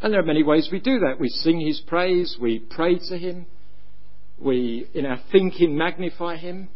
And 0.03 0.13
there 0.13 0.21
are 0.21 0.25
many 0.25 0.43
ways 0.43 0.69
we 0.73 0.81
do 0.81 1.01
that. 1.01 1.21
We 1.21 1.29
sing 1.29 1.61
His 1.61 1.81
praise, 1.87 2.37
we 2.41 2.59
pray 2.59 2.99
to 3.09 3.19
Him, 3.19 3.47
we, 4.39 4.89
in 4.95 5.05
our 5.05 5.21
thinking, 5.31 5.77
magnify 5.77 6.37
Him. 6.37 6.69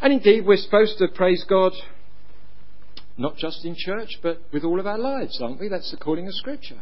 And 0.00 0.12
indeed, 0.12 0.46
we're 0.46 0.56
supposed 0.56 0.98
to 0.98 1.08
praise 1.08 1.44
God 1.48 1.72
not 3.16 3.36
just 3.36 3.64
in 3.64 3.74
church, 3.76 4.18
but 4.22 4.40
with 4.52 4.64
all 4.64 4.80
of 4.80 4.86
our 4.86 4.98
lives, 4.98 5.38
aren't 5.40 5.60
we? 5.60 5.68
That's 5.68 5.90
the 5.90 5.96
calling 5.96 6.26
of 6.26 6.34
Scripture. 6.34 6.80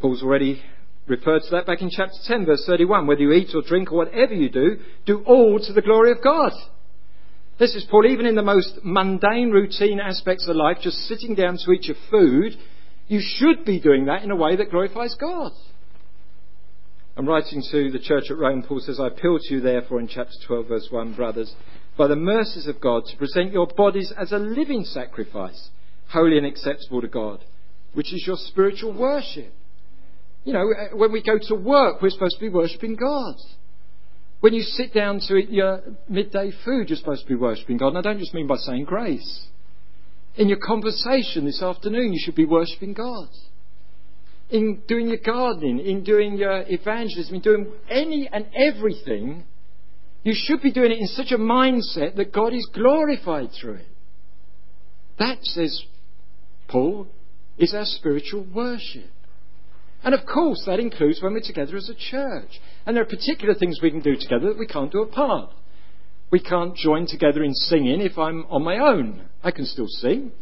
Paul's 0.00 0.22
already 0.22 0.62
referred 1.08 1.42
to 1.42 1.50
that 1.50 1.66
back 1.66 1.82
in 1.82 1.90
chapter 1.90 2.16
10, 2.24 2.46
verse 2.46 2.64
31. 2.66 3.06
Whether 3.06 3.22
you 3.22 3.32
eat 3.32 3.50
or 3.54 3.62
drink 3.62 3.90
or 3.90 3.98
whatever 3.98 4.34
you 4.34 4.48
do, 4.48 4.78
do 5.04 5.22
all 5.26 5.58
to 5.58 5.72
the 5.72 5.82
glory 5.82 6.12
of 6.12 6.22
God. 6.22 6.52
This 7.58 7.74
is 7.74 7.84
Paul, 7.90 8.06
even 8.06 8.26
in 8.26 8.36
the 8.36 8.42
most 8.42 8.78
mundane, 8.84 9.50
routine 9.50 9.98
aspects 9.98 10.46
of 10.46 10.54
life, 10.54 10.78
just 10.80 10.96
sitting 11.08 11.34
down 11.34 11.58
to 11.58 11.72
eat 11.72 11.86
your 11.86 11.96
food, 12.08 12.52
you 13.08 13.20
should 13.20 13.64
be 13.64 13.80
doing 13.80 14.04
that 14.06 14.22
in 14.22 14.30
a 14.30 14.36
way 14.36 14.54
that 14.54 14.70
glorifies 14.70 15.16
God. 15.18 15.50
I'm 17.16 17.26
writing 17.26 17.64
to 17.72 17.90
the 17.90 17.98
church 17.98 18.30
at 18.30 18.38
Rome, 18.38 18.62
Paul 18.62 18.78
says, 18.78 19.00
I 19.00 19.08
appeal 19.08 19.38
to 19.40 19.54
you 19.54 19.60
therefore 19.60 19.98
in 19.98 20.06
chapter 20.06 20.34
12, 20.46 20.68
verse 20.68 20.86
1, 20.88 21.14
brothers, 21.14 21.52
by 21.96 22.06
the 22.06 22.14
mercies 22.14 22.68
of 22.68 22.80
God, 22.80 23.02
to 23.06 23.16
present 23.16 23.52
your 23.52 23.66
bodies 23.66 24.12
as 24.16 24.30
a 24.30 24.38
living 24.38 24.84
sacrifice, 24.84 25.70
holy 26.10 26.38
and 26.38 26.46
acceptable 26.46 27.00
to 27.00 27.08
God, 27.08 27.44
which 27.92 28.12
is 28.14 28.22
your 28.24 28.36
spiritual 28.36 28.96
worship. 28.96 29.52
You 30.44 30.52
know, 30.52 30.72
uh, 30.72 30.96
when 30.96 31.10
we 31.10 31.20
go 31.20 31.38
to 31.48 31.54
work, 31.56 32.00
we're 32.00 32.10
supposed 32.10 32.36
to 32.36 32.40
be 32.40 32.50
worshipping 32.50 32.94
God. 32.94 33.34
When 34.40 34.54
you 34.54 34.62
sit 34.62 34.94
down 34.94 35.20
to 35.26 35.36
eat 35.36 35.50
your 35.50 35.82
midday 36.08 36.52
food, 36.64 36.88
you're 36.88 36.96
supposed 36.96 37.22
to 37.22 37.28
be 37.28 37.34
worshipping 37.34 37.76
God. 37.76 37.88
And 37.88 37.98
I 37.98 38.02
don't 38.02 38.18
just 38.18 38.34
mean 38.34 38.46
by 38.46 38.56
saying 38.56 38.84
grace. 38.84 39.46
In 40.36 40.48
your 40.48 40.58
conversation 40.64 41.44
this 41.44 41.62
afternoon, 41.62 42.12
you 42.12 42.20
should 42.22 42.36
be 42.36 42.44
worshipping 42.44 42.92
God 42.92 43.28
in 44.50 44.82
doing 44.88 45.08
your 45.08 45.18
gardening, 45.18 45.78
in 45.80 46.02
doing 46.04 46.36
your 46.36 46.64
evangelism, 46.66 47.34
in 47.34 47.40
doing 47.40 47.66
any 47.90 48.28
and 48.32 48.46
everything, 48.54 49.44
you 50.22 50.32
should 50.34 50.62
be 50.62 50.72
doing 50.72 50.90
it 50.90 50.98
in 50.98 51.06
such 51.06 51.32
a 51.32 51.38
mindset 51.38 52.16
that 52.16 52.32
God 52.32 52.52
is 52.52 52.68
glorified 52.72 53.50
through 53.60 53.74
it. 53.74 53.86
That, 55.18 55.38
says 55.42 55.82
Paul, 56.68 57.08
is 57.58 57.74
our 57.74 57.84
spiritual 57.84 58.46
worship. 58.54 59.10
And 60.04 60.14
of 60.14 60.26
course, 60.26 60.62
that 60.66 60.80
includes 60.80 61.20
when 61.20 61.32
we're 61.32 61.40
together 61.40 61.76
as 61.76 61.88
a 61.88 61.94
church. 61.94 62.60
And 62.86 62.96
there 62.96 63.02
are 63.02 63.06
particular 63.06 63.54
things 63.54 63.80
we 63.82 63.90
can 63.90 64.00
do 64.00 64.16
together 64.16 64.46
that 64.48 64.58
we 64.58 64.66
can't 64.66 64.92
do 64.92 65.02
apart. 65.02 65.50
We 66.30 66.40
can't 66.40 66.76
join 66.76 67.06
together 67.06 67.42
in 67.42 67.54
singing 67.54 68.00
if 68.00 68.18
I'm 68.18 68.44
on 68.50 68.62
my 68.62 68.78
own. 68.78 69.28
I 69.42 69.50
can 69.50 69.66
still 69.66 69.88
sing. 69.88 70.32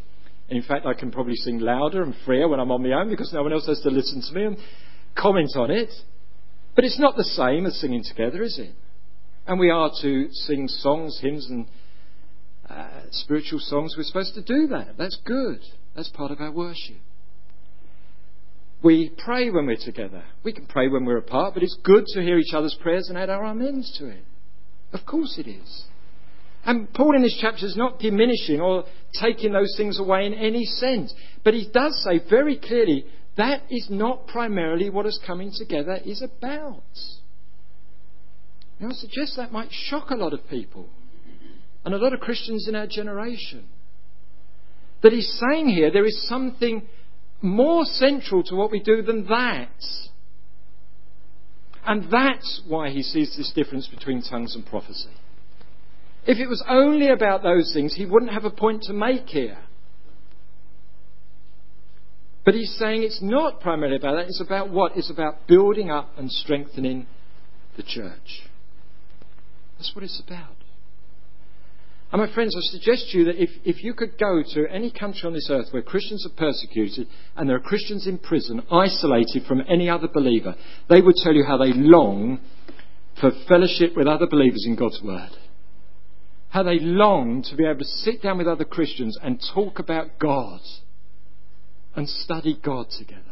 In 0.49 0.63
fact, 0.63 0.87
I 0.87 0.95
can 0.95 1.11
probably 1.11 1.37
sing 1.37 1.59
louder 1.59 2.03
and 2.03 2.15
freer 2.25 2.49
when 2.49 2.61
I'm 2.61 2.71
on 2.71 2.83
my 2.83 2.93
own 2.93 3.09
because 3.09 3.33
no 3.33 3.43
one 3.43 3.53
else 3.53 3.67
has 3.67 3.81
to 3.81 3.91
listen 3.91 4.23
to 4.23 4.33
me 4.35 4.45
and 4.45 4.57
comment 5.17 5.51
on 5.57 5.71
it. 5.71 5.91
But 6.75 6.85
it's 6.85 6.99
not 6.99 7.17
the 7.17 7.25
same 7.25 7.67
as 7.67 7.81
singing 7.81 8.05
together, 8.05 8.43
is 8.43 8.59
it? 8.59 8.75
And 9.47 9.59
we 9.59 9.71
are 9.71 9.91
to 10.03 10.29
sing 10.31 10.69
songs, 10.69 11.19
hymns, 11.21 11.49
and 11.49 11.67
uh, 12.69 13.03
spiritual 13.11 13.61
songs. 13.61 13.95
We're 13.97 14.05
supposed 14.05 14.35
to 14.35 14.43
do 14.43 14.67
that. 14.69 14.97
That's 14.99 15.19
good. 15.25 15.61
That's 15.95 16.11
part 16.11 16.33
of 16.33 16.41
our 16.41 16.53
worship. 16.53 16.97
We 18.87 19.11
pray 19.19 19.50
when 19.50 19.66
we're 19.66 19.85
together. 19.85 20.23
We 20.45 20.52
can 20.52 20.66
pray 20.66 20.87
when 20.87 21.05
we're 21.05 21.16
apart, 21.16 21.55
but 21.55 21.64
it's 21.64 21.76
good 21.83 22.05
to 22.14 22.23
hear 22.23 22.38
each 22.38 22.55
other's 22.55 22.78
prayers 22.81 23.09
and 23.09 23.19
add 23.19 23.31
our 23.31 23.43
amens 23.43 23.93
to 23.99 24.07
it. 24.07 24.23
Of 24.93 25.05
course 25.05 25.40
it 25.45 25.50
is. 25.50 25.87
And 26.64 26.93
Paul 26.95 27.16
in 27.16 27.23
this 27.23 27.37
chapter 27.40 27.66
is 27.66 27.76
not 27.76 27.99
diminishing 27.99 28.61
or 28.61 28.85
taking 29.21 29.52
those 29.52 29.75
things 29.76 29.99
away 29.99 30.26
in 30.26 30.35
any 30.35 30.64
sense. 30.64 31.12
But 31.43 31.55
he 31.55 31.69
does 31.75 32.00
say 32.05 32.21
very 32.31 32.61
clearly 32.61 33.07
that 33.37 33.62
is 33.71 33.88
not 33.90 34.28
primarily 34.28 34.88
what 34.88 35.05
us 35.05 35.19
coming 35.26 35.50
together 35.52 35.99
is 36.05 36.23
about. 36.23 36.85
Now, 38.78 38.90
I 38.90 38.93
suggest 38.93 39.35
that 39.37 39.50
might 39.50 39.73
shock 39.73 40.11
a 40.11 40.16
lot 40.16 40.33
of 40.33 40.49
people 40.49 40.88
and 41.85 41.93
a 41.93 41.99
lot 41.99 42.12
of 42.12 42.21
Christians 42.21 42.69
in 42.69 42.76
our 42.76 42.87
generation. 42.87 43.66
That 45.02 45.12
he's 45.12 45.40
saying 45.40 45.71
here 45.71 45.90
there 45.90 46.07
is 46.07 46.28
something 46.28 46.87
more 47.43 47.85
central 47.85 48.43
to 48.45 48.55
what 48.55 48.71
we 48.71 48.81
do 48.81 49.02
than 49.02 49.26
that. 49.26 49.69
And 51.87 52.11
that's 52.11 52.62
why 52.66 52.90
he 52.90 53.02
sees 53.02 53.37
this 53.37 53.52
difference 53.55 53.87
between 53.87 54.23
tongues 54.23 54.55
and 54.57 54.66
prophecy. 54.66 55.11
If 56.26 56.38
it 56.38 56.49
was 56.49 56.62
only 56.69 57.09
about 57.09 57.43
those 57.43 57.73
things, 57.73 57.95
he 57.95 58.05
wouldn't 58.05 58.33
have 58.33 58.45
a 58.45 58.50
point 58.50 58.83
to 58.85 58.93
make 58.93 59.28
here. 59.28 59.59
But 62.45 62.55
he's 62.55 62.76
saying 62.78 63.02
it's 63.02 63.23
not 63.23 63.61
primarily 63.61 63.97
about 63.97 64.16
that, 64.16 64.26
it's 64.26 64.40
about 64.40 64.71
what? 64.71 64.97
It's 64.97 65.11
about 65.11 65.47
building 65.47 65.90
up 65.90 66.11
and 66.16 66.31
strengthening 66.31 67.07
the 67.76 67.83
church. 67.83 68.43
That's 69.78 69.95
what 69.95 70.05
it's 70.05 70.23
about. 70.25 70.56
And 72.13 72.23
my 72.23 72.33
friends, 72.33 72.55
I 72.57 72.61
suggest 72.71 73.11
to 73.11 73.19
you 73.19 73.25
that 73.25 73.43
if, 73.43 73.51
if 73.65 73.83
you 73.83 73.93
could 73.93 74.17
go 74.19 74.43
to 74.55 74.67
any 74.71 74.91
country 74.93 75.27
on 75.27 75.33
this 75.33 75.49
earth 75.51 75.67
where 75.73 75.83
Christians 75.83 76.25
are 76.25 76.37
persecuted 76.37 77.09
and 77.37 77.49
there 77.49 77.57
are 77.57 77.61
Christians 77.61 78.07
in 78.07 78.19
prison, 78.19 78.63
isolated 78.71 79.45
from 79.47 79.63
any 79.69 79.91
other 79.91 80.09
believer, 80.13 80.55
they 80.89 81.01
would 81.01 81.17
tell 81.17 81.35
you 81.35 81.45
how 81.45 81.57
they 81.57 81.73
long 81.73 82.41
for 83.21 83.33
fellowship 83.49 83.97
with 83.97 84.07
other 84.07 84.27
believers 84.27 84.65
in 84.67 84.77
God's 84.77 85.01
Word 85.03 85.31
how 86.57 86.63
they 86.63 86.79
long 86.79 87.43
to 87.43 87.55
be 87.55 87.67
able 87.67 87.81
to 87.81 87.85
sit 87.85 88.23
down 88.23 88.39
with 88.39 88.47
other 88.47 88.65
Christians 88.65 89.19
and 89.23 89.45
talk 89.55 89.79
about 89.79 90.19
God 90.19 90.61
and 91.95 92.09
study 92.09 92.59
God 92.63 92.87
together. 92.97 93.23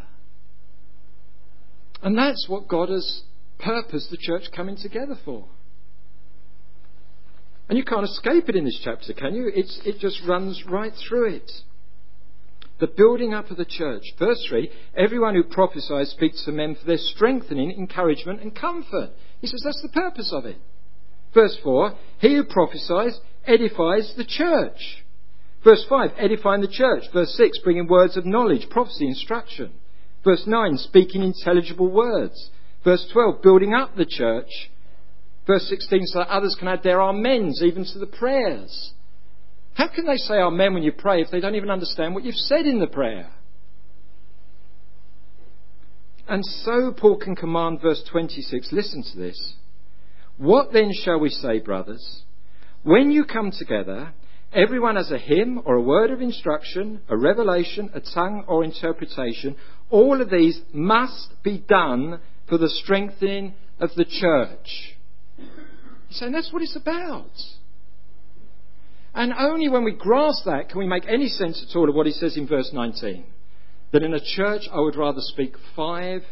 And 2.02 2.18
that's 2.18 2.44
what 2.48 2.68
God 2.68 2.90
has 2.90 3.22
purposed 3.58 4.10
the 4.10 4.18
church 4.18 4.52
coming 4.54 4.76
together 4.76 5.16
for. 5.24 5.46
And 7.68 7.78
you 7.78 7.84
can't 7.84 8.04
escape 8.04 8.48
it 8.48 8.56
in 8.56 8.64
this 8.64 8.80
chapter, 8.84 9.12
can 9.12 9.34
you? 9.34 9.50
It's, 9.54 9.80
it 9.84 9.98
just 9.98 10.20
runs 10.26 10.64
right 10.68 10.92
through 11.08 11.34
it. 11.34 11.50
The 12.80 12.86
building 12.88 13.32
up 13.32 13.50
of 13.50 13.56
the 13.56 13.64
church. 13.64 14.02
Verse 14.18 14.44
3 14.48 14.70
Everyone 14.96 15.34
who 15.34 15.44
prophesies 15.44 16.10
speaks 16.10 16.44
to 16.44 16.52
men 16.52 16.74
for 16.74 16.86
their 16.86 16.98
strengthening, 16.98 17.70
encouragement, 17.70 18.40
and 18.40 18.54
comfort. 18.54 19.10
He 19.40 19.46
says 19.46 19.62
that's 19.64 19.82
the 19.82 19.88
purpose 19.88 20.32
of 20.34 20.44
it. 20.44 20.56
Verse 21.32 21.56
4 21.62 21.94
He 22.18 22.34
who 22.34 22.44
prophesies 22.44 23.18
edifies 23.46 24.12
the 24.16 24.24
church. 24.24 25.04
Verse 25.62 25.84
5 25.88 26.10
Edifying 26.18 26.60
the 26.60 26.68
church. 26.68 27.04
Verse 27.12 27.34
6 27.36 27.58
Bringing 27.64 27.88
words 27.88 28.16
of 28.16 28.26
knowledge, 28.26 28.68
prophecy, 28.70 29.06
instruction. 29.06 29.72
Verse 30.22 30.44
9 30.46 30.76
Speaking 30.78 31.22
intelligible 31.22 31.90
words. 31.90 32.50
Verse 32.84 33.08
12 33.12 33.40
Building 33.42 33.72
up 33.72 33.96
the 33.96 34.06
church. 34.06 34.70
Verse 35.46 35.66
16 35.68 36.06
So 36.06 36.20
that 36.20 36.28
others 36.28 36.56
can 36.58 36.68
add 36.68 36.82
their 36.82 37.02
amens 37.02 37.62
even 37.62 37.84
to 37.84 37.98
the 37.98 38.06
prayers. 38.06 38.92
How 39.74 39.88
can 39.88 40.06
they 40.06 40.16
say 40.16 40.34
amen 40.34 40.74
when 40.74 40.82
you 40.82 40.92
pray 40.92 41.20
if 41.20 41.30
they 41.30 41.40
don't 41.40 41.56
even 41.56 41.70
understand 41.70 42.14
what 42.14 42.24
you've 42.24 42.34
said 42.36 42.66
in 42.66 42.78
the 42.78 42.86
prayer? 42.86 43.30
And 46.28 46.44
so 46.44 46.94
Paul 46.96 47.18
can 47.18 47.36
command 47.36 47.82
verse 47.82 48.02
26. 48.10 48.72
Listen 48.72 49.02
to 49.12 49.18
this. 49.18 49.54
What 50.38 50.72
then 50.72 50.90
shall 50.92 51.20
we 51.20 51.28
say, 51.28 51.58
brothers? 51.58 52.22
When 52.82 53.10
you 53.10 53.24
come 53.24 53.50
together, 53.50 54.12
everyone 54.52 54.96
has 54.96 55.10
a 55.10 55.18
hymn 55.18 55.60
or 55.64 55.74
a 55.74 55.82
word 55.82 56.10
of 56.10 56.20
instruction, 56.22 57.02
a 57.08 57.16
revelation, 57.16 57.90
a 57.94 58.00
tongue 58.00 58.44
or 58.46 58.64
interpretation. 58.64 59.56
All 59.90 60.20
of 60.20 60.30
these 60.30 60.60
must 60.72 61.42
be 61.42 61.58
done 61.58 62.20
for 62.48 62.58
the 62.58 62.68
strengthening 62.68 63.54
of 63.78 63.90
the 63.96 64.04
church. 64.04 64.93
He's 66.14 66.20
saying 66.20 66.30
that's 66.30 66.52
what 66.52 66.62
it's 66.62 66.76
about. 66.76 67.32
And 69.16 69.32
only 69.36 69.68
when 69.68 69.82
we 69.82 69.90
grasp 69.90 70.44
that 70.44 70.68
can 70.68 70.78
we 70.78 70.86
make 70.86 71.06
any 71.08 71.26
sense 71.26 71.66
at 71.68 71.76
all 71.76 71.88
of 71.88 71.94
what 71.96 72.06
he 72.06 72.12
says 72.12 72.36
in 72.36 72.46
verse 72.46 72.70
19. 72.72 73.24
That 73.90 74.04
in 74.04 74.14
a 74.14 74.20
church 74.20 74.62
I 74.72 74.78
would 74.78 74.94
rather 74.94 75.18
speak 75.20 75.56
five 75.74 76.22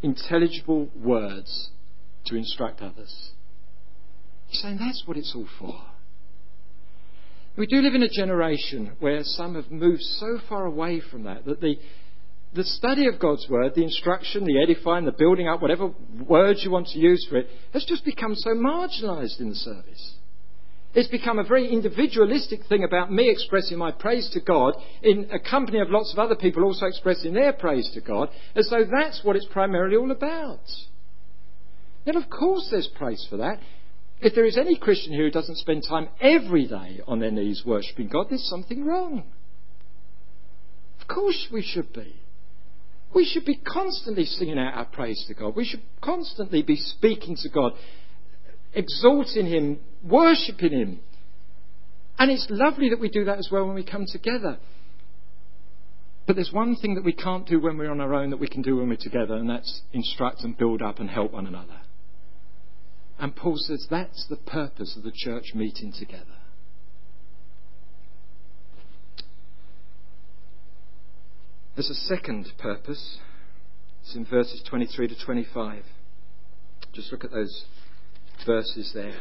intelligible 0.00 0.90
words 0.94 1.70
to 2.26 2.36
instruct 2.36 2.82
others. 2.82 3.32
He's 4.46 4.62
saying 4.62 4.78
that's 4.78 5.02
what 5.06 5.16
it's 5.16 5.34
all 5.34 5.48
for. 5.58 5.82
We 7.56 7.66
do 7.66 7.78
live 7.78 7.96
in 7.96 8.04
a 8.04 8.08
generation 8.08 8.92
where 9.00 9.24
some 9.24 9.56
have 9.56 9.72
moved 9.72 10.02
so 10.02 10.38
far 10.48 10.66
away 10.66 11.00
from 11.00 11.24
that 11.24 11.46
that 11.46 11.60
the, 11.60 11.80
the 12.52 12.64
study 12.64 13.06
of 13.06 13.20
God's 13.20 13.48
Word, 13.48 13.74
the 13.74 13.84
instruction, 13.84 14.44
the 14.44 14.60
edifying, 14.60 15.04
the 15.04 15.12
building 15.12 15.46
up, 15.46 15.62
whatever 15.62 15.92
words 16.26 16.64
you 16.64 16.70
want 16.70 16.88
to 16.88 16.98
use 16.98 17.24
for 17.28 17.36
it, 17.36 17.48
has 17.72 17.84
just 17.84 18.04
become 18.04 18.34
so 18.34 18.50
marginalised 18.50 19.40
in 19.40 19.50
the 19.50 19.54
service. 19.54 20.14
It's 20.92 21.08
become 21.08 21.38
a 21.38 21.44
very 21.44 21.72
individualistic 21.72 22.66
thing 22.68 22.82
about 22.82 23.12
me 23.12 23.30
expressing 23.30 23.78
my 23.78 23.92
praise 23.92 24.28
to 24.30 24.40
God 24.40 24.74
in 25.02 25.28
a 25.32 25.38
company 25.38 25.78
of 25.78 25.90
lots 25.90 26.12
of 26.12 26.18
other 26.18 26.34
people 26.34 26.64
also 26.64 26.86
expressing 26.86 27.32
their 27.32 27.52
praise 27.52 27.88
to 27.94 28.00
God, 28.00 28.28
as 28.56 28.68
though 28.70 28.84
that's 28.90 29.22
what 29.22 29.36
it's 29.36 29.46
primarily 29.46 29.96
all 29.96 30.10
about. 30.10 30.68
And 32.06 32.16
of 32.16 32.28
course 32.28 32.66
there's 32.72 32.88
praise 32.88 33.24
for 33.30 33.36
that. 33.36 33.60
If 34.20 34.34
there 34.34 34.44
is 34.44 34.58
any 34.58 34.76
Christian 34.76 35.12
here 35.12 35.26
who 35.26 35.30
doesn't 35.30 35.58
spend 35.58 35.84
time 35.88 36.08
every 36.20 36.66
day 36.66 37.00
on 37.06 37.20
their 37.20 37.30
knees 37.30 37.62
worshipping 37.64 38.08
God, 38.08 38.26
there's 38.28 38.48
something 38.50 38.84
wrong. 38.84 39.22
Of 41.00 41.06
course 41.06 41.48
we 41.52 41.62
should 41.62 41.92
be. 41.92 42.19
We 43.14 43.24
should 43.24 43.44
be 43.44 43.56
constantly 43.56 44.24
singing 44.24 44.58
out 44.58 44.74
our 44.74 44.84
praise 44.84 45.24
to 45.28 45.34
God. 45.34 45.56
We 45.56 45.64
should 45.64 45.82
constantly 46.00 46.62
be 46.62 46.76
speaking 46.76 47.36
to 47.42 47.48
God, 47.48 47.72
exalting 48.72 49.46
Him, 49.46 49.80
worshipping 50.04 50.72
Him. 50.72 51.00
And 52.18 52.30
it's 52.30 52.46
lovely 52.50 52.90
that 52.90 53.00
we 53.00 53.08
do 53.08 53.24
that 53.24 53.38
as 53.38 53.48
well 53.50 53.66
when 53.66 53.74
we 53.74 53.84
come 53.84 54.04
together. 54.06 54.58
But 56.26 56.36
there's 56.36 56.52
one 56.52 56.76
thing 56.76 56.94
that 56.94 57.04
we 57.04 57.12
can't 57.12 57.46
do 57.46 57.60
when 57.60 57.76
we're 57.76 57.90
on 57.90 58.00
our 58.00 58.14
own 58.14 58.30
that 58.30 58.36
we 58.36 58.46
can 58.46 58.62
do 58.62 58.76
when 58.76 58.88
we're 58.88 58.96
together, 58.96 59.34
and 59.34 59.50
that's 59.50 59.82
instruct 59.92 60.42
and 60.42 60.56
build 60.56 60.80
up 60.80 61.00
and 61.00 61.10
help 61.10 61.32
one 61.32 61.46
another. 61.46 61.80
And 63.18 63.34
Paul 63.34 63.56
says 63.56 63.86
that's 63.90 64.26
the 64.28 64.36
purpose 64.36 64.96
of 64.96 65.02
the 65.02 65.12
church 65.12 65.52
meeting 65.54 65.92
together. 65.92 66.24
There's 71.74 71.90
a 71.90 71.94
second 71.94 72.52
purpose. 72.58 73.18
It's 74.02 74.16
in 74.16 74.24
verses 74.24 74.62
23 74.68 75.08
to 75.08 75.24
25. 75.24 75.84
Just 76.92 77.12
look 77.12 77.24
at 77.24 77.30
those 77.30 77.64
verses 78.44 78.90
there. 78.92 79.14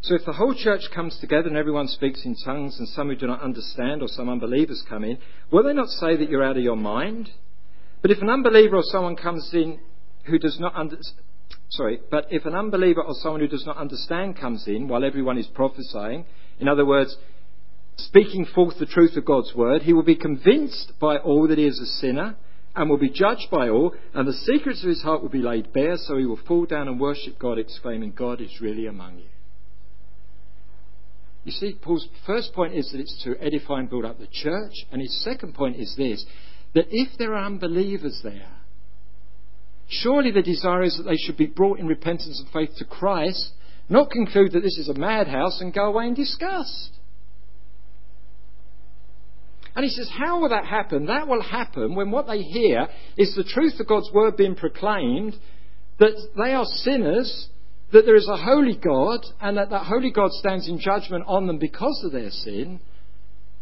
So 0.00 0.16
if 0.16 0.24
the 0.24 0.32
whole 0.32 0.52
church 0.52 0.82
comes 0.92 1.16
together 1.20 1.46
and 1.46 1.56
everyone 1.56 1.86
speaks 1.86 2.24
in 2.24 2.34
tongues 2.44 2.76
and 2.78 2.88
some 2.88 3.08
who 3.08 3.14
do 3.14 3.28
not 3.28 3.40
understand 3.40 4.02
or 4.02 4.08
some 4.08 4.28
unbelievers 4.28 4.82
come 4.88 5.04
in, 5.04 5.18
will 5.52 5.62
they 5.62 5.72
not 5.72 5.88
say 5.88 6.16
that 6.16 6.28
you're 6.28 6.42
out 6.42 6.56
of 6.56 6.64
your 6.64 6.76
mind? 6.76 7.30
But 8.00 8.10
if 8.10 8.20
an 8.20 8.28
unbeliever 8.28 8.76
or 8.76 8.82
someone 8.82 9.14
comes 9.14 9.48
in 9.52 9.78
who 10.24 10.40
does 10.40 10.58
not 10.58 10.74
understand, 10.74 11.24
sorry, 11.70 12.00
but 12.10 12.26
if 12.30 12.46
an 12.46 12.56
unbeliever 12.56 13.00
or 13.00 13.14
someone 13.14 13.40
who 13.40 13.46
does 13.46 13.64
not 13.64 13.76
understand 13.76 14.36
comes 14.36 14.66
in 14.66 14.88
while 14.88 15.04
everyone 15.04 15.38
is 15.38 15.46
prophesying, 15.46 16.24
in 16.58 16.66
other 16.66 16.84
words, 16.84 17.16
speaking 17.96 18.46
forth 18.46 18.78
the 18.78 18.86
truth 18.86 19.16
of 19.16 19.24
God's 19.24 19.54
word, 19.54 19.82
he 19.82 19.92
will 19.92 20.02
be 20.02 20.16
convinced 20.16 20.92
by 21.00 21.18
all 21.18 21.48
that 21.48 21.58
he 21.58 21.66
is 21.66 21.78
a 21.80 21.86
sinner 22.00 22.36
and 22.74 22.88
will 22.88 22.98
be 22.98 23.10
judged 23.10 23.48
by 23.50 23.68
all, 23.68 23.94
and 24.14 24.26
the 24.26 24.32
secrets 24.32 24.82
of 24.82 24.88
his 24.88 25.02
heart 25.02 25.22
will 25.22 25.28
be 25.28 25.42
laid 25.42 25.72
bare, 25.72 25.96
so 25.96 26.16
he 26.16 26.24
will 26.24 26.40
fall 26.48 26.64
down 26.64 26.88
and 26.88 26.98
worship 26.98 27.38
God, 27.38 27.58
exclaiming, 27.58 28.12
God 28.12 28.40
is 28.40 28.60
really 28.60 28.86
among 28.86 29.18
you. 29.18 29.26
You 31.44 31.52
see, 31.52 31.76
Paul's 31.80 32.08
first 32.24 32.54
point 32.54 32.74
is 32.74 32.90
that 32.92 33.00
it's 33.00 33.22
to 33.24 33.36
edify 33.40 33.80
and 33.80 33.90
build 33.90 34.04
up 34.04 34.18
the 34.18 34.28
church, 34.30 34.72
and 34.90 35.00
his 35.02 35.22
second 35.22 35.54
point 35.54 35.76
is 35.76 35.94
this 35.96 36.24
that 36.74 36.86
if 36.90 37.18
there 37.18 37.34
are 37.34 37.44
unbelievers 37.44 38.20
there, 38.24 38.56
surely 39.88 40.30
the 40.30 40.40
desire 40.40 40.82
is 40.82 40.96
that 40.96 41.02
they 41.02 41.16
should 41.16 41.36
be 41.36 41.44
brought 41.44 41.78
in 41.78 41.86
repentance 41.86 42.40
and 42.40 42.48
faith 42.50 42.74
to 42.78 42.84
Christ, 42.86 43.52
not 43.90 44.10
conclude 44.10 44.52
that 44.52 44.62
this 44.62 44.78
is 44.78 44.88
a 44.88 44.98
madhouse 44.98 45.60
and 45.60 45.74
go 45.74 45.84
away 45.84 46.06
in 46.06 46.14
disgust. 46.14 46.92
And 49.74 49.84
he 49.84 49.90
says, 49.90 50.10
How 50.16 50.40
will 50.40 50.50
that 50.50 50.66
happen? 50.66 51.06
That 51.06 51.28
will 51.28 51.42
happen 51.42 51.94
when 51.94 52.10
what 52.10 52.26
they 52.26 52.42
hear 52.42 52.88
is 53.16 53.34
the 53.34 53.44
truth 53.44 53.80
of 53.80 53.88
God's 53.88 54.10
word 54.12 54.36
being 54.36 54.54
proclaimed, 54.54 55.34
that 55.98 56.14
they 56.36 56.52
are 56.52 56.64
sinners 56.64 57.48
that 57.92 58.06
there 58.06 58.16
is 58.16 58.28
a 58.28 58.36
holy 58.36 58.74
God 58.74 59.20
and 59.40 59.58
that 59.58 59.70
that 59.70 59.84
holy 59.84 60.10
God 60.10 60.30
stands 60.32 60.68
in 60.68 60.78
judgment 60.80 61.24
on 61.26 61.46
them 61.46 61.58
because 61.58 62.02
of 62.04 62.12
their 62.12 62.30
sin, 62.30 62.80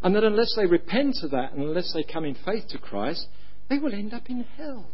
and 0.01 0.15
that 0.15 0.23
unless 0.23 0.53
they 0.55 0.65
repent 0.65 1.17
of 1.23 1.31
that 1.31 1.51
and 1.53 1.61
unless 1.61 1.93
they 1.93 2.03
come 2.03 2.25
in 2.25 2.35
faith 2.45 2.67
to 2.69 2.77
Christ, 2.77 3.27
they 3.69 3.77
will 3.77 3.93
end 3.93 4.13
up 4.13 4.29
in 4.29 4.45
hell. 4.57 4.87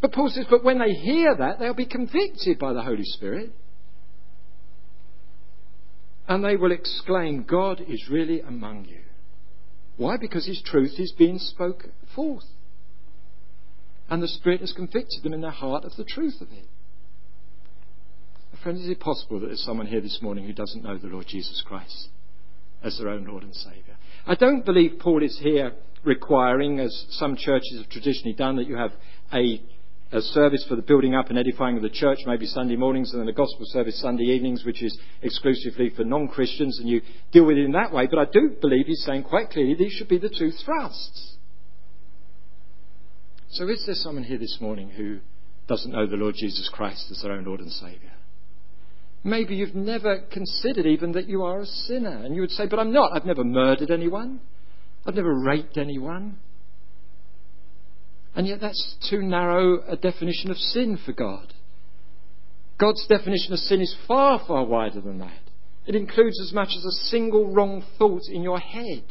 But 0.00 0.12
Paul 0.12 0.30
says, 0.30 0.46
but 0.48 0.64
when 0.64 0.78
they 0.78 0.92
hear 0.92 1.34
that, 1.36 1.58
they'll 1.58 1.74
be 1.74 1.86
convicted 1.86 2.58
by 2.58 2.72
the 2.72 2.82
Holy 2.82 3.04
Spirit. 3.04 3.50
And 6.26 6.44
they 6.44 6.56
will 6.56 6.72
exclaim, 6.72 7.42
God 7.42 7.82
is 7.86 8.08
really 8.10 8.40
among 8.40 8.86
you. 8.86 9.00
Why? 9.96 10.16
Because 10.16 10.46
His 10.46 10.62
truth 10.64 10.94
is 10.98 11.12
being 11.12 11.38
spoken 11.38 11.92
forth. 12.14 12.44
And 14.08 14.22
the 14.22 14.28
Spirit 14.28 14.60
has 14.60 14.72
convicted 14.72 15.22
them 15.22 15.32
in 15.32 15.40
their 15.40 15.50
heart 15.50 15.84
of 15.84 15.96
the 15.96 16.04
truth 16.04 16.40
of 16.40 16.48
it. 16.52 16.66
Friends, 18.62 18.80
is 18.80 18.90
it 18.90 19.00
possible 19.00 19.40
that 19.40 19.46
there's 19.46 19.64
someone 19.64 19.86
here 19.86 20.02
this 20.02 20.20
morning 20.20 20.44
who 20.44 20.52
doesn't 20.52 20.84
know 20.84 20.98
the 20.98 21.06
Lord 21.06 21.26
Jesus 21.26 21.62
Christ 21.64 22.08
as 22.82 22.98
their 22.98 23.08
own 23.08 23.24
Lord 23.24 23.42
and 23.42 23.54
Saviour? 23.54 23.96
I 24.26 24.34
don't 24.34 24.66
believe 24.66 24.98
Paul 24.98 25.22
is 25.22 25.38
here 25.38 25.72
requiring, 26.04 26.78
as 26.78 27.06
some 27.10 27.36
churches 27.36 27.78
have 27.78 27.88
traditionally 27.88 28.34
done, 28.34 28.56
that 28.56 28.66
you 28.66 28.76
have 28.76 28.92
a, 29.32 29.62
a 30.12 30.20
service 30.20 30.64
for 30.68 30.74
the 30.76 30.82
building 30.82 31.14
up 31.14 31.30
and 31.30 31.38
edifying 31.38 31.76
of 31.76 31.82
the 31.82 31.90
church, 31.90 32.18
maybe 32.26 32.46
Sunday 32.46 32.76
mornings, 32.76 33.12
and 33.12 33.20
then 33.20 33.28
a 33.28 33.32
gospel 33.32 33.64
service 33.66 34.00
Sunday 34.00 34.24
evenings, 34.24 34.64
which 34.64 34.82
is 34.82 34.98
exclusively 35.22 35.90
for 35.90 36.04
non 36.04 36.28
Christians, 36.28 36.78
and 36.80 36.88
you 36.88 37.00
deal 37.32 37.46
with 37.46 37.56
it 37.56 37.64
in 37.64 37.72
that 37.72 37.92
way. 37.92 38.06
But 38.06 38.18
I 38.18 38.24
do 38.24 38.56
believe 38.60 38.86
he's 38.86 39.04
saying 39.04 39.24
quite 39.24 39.50
clearly 39.50 39.74
these 39.74 39.92
should 39.92 40.08
be 40.08 40.18
the 40.18 40.28
two 40.28 40.50
thrusts. 40.64 41.36
So, 43.50 43.68
is 43.68 43.82
there 43.86 43.94
someone 43.96 44.24
here 44.24 44.38
this 44.38 44.58
morning 44.60 44.90
who 44.90 45.18
doesn't 45.68 45.92
know 45.92 46.06
the 46.06 46.16
Lord 46.16 46.34
Jesus 46.36 46.68
Christ 46.72 47.06
as 47.10 47.22
their 47.22 47.32
own 47.32 47.44
Lord 47.44 47.60
and 47.60 47.70
Saviour? 47.72 48.12
Maybe 49.22 49.54
you've 49.54 49.74
never 49.74 50.22
considered 50.32 50.86
even 50.86 51.12
that 51.12 51.28
you 51.28 51.42
are 51.42 51.60
a 51.60 51.66
sinner. 51.66 52.24
And 52.24 52.34
you 52.34 52.40
would 52.40 52.50
say, 52.50 52.66
But 52.66 52.78
I'm 52.78 52.92
not. 52.92 53.12
I've 53.14 53.26
never 53.26 53.44
murdered 53.44 53.90
anyone. 53.90 54.40
I've 55.06 55.14
never 55.14 55.34
raped 55.34 55.76
anyone. 55.76 56.38
And 58.34 58.46
yet 58.46 58.60
that's 58.60 58.96
too 59.08 59.22
narrow 59.22 59.82
a 59.88 59.96
definition 59.96 60.50
of 60.50 60.56
sin 60.56 60.98
for 61.04 61.12
God. 61.12 61.52
God's 62.78 63.06
definition 63.06 63.52
of 63.52 63.58
sin 63.58 63.80
is 63.80 63.94
far, 64.06 64.40
far 64.46 64.64
wider 64.64 65.00
than 65.00 65.18
that. 65.18 65.40
It 65.86 65.94
includes 65.94 66.40
as 66.40 66.52
much 66.52 66.70
as 66.76 66.84
a 66.84 67.08
single 67.08 67.52
wrong 67.52 67.84
thought 67.98 68.22
in 68.30 68.42
your 68.42 68.58
head. 68.58 69.04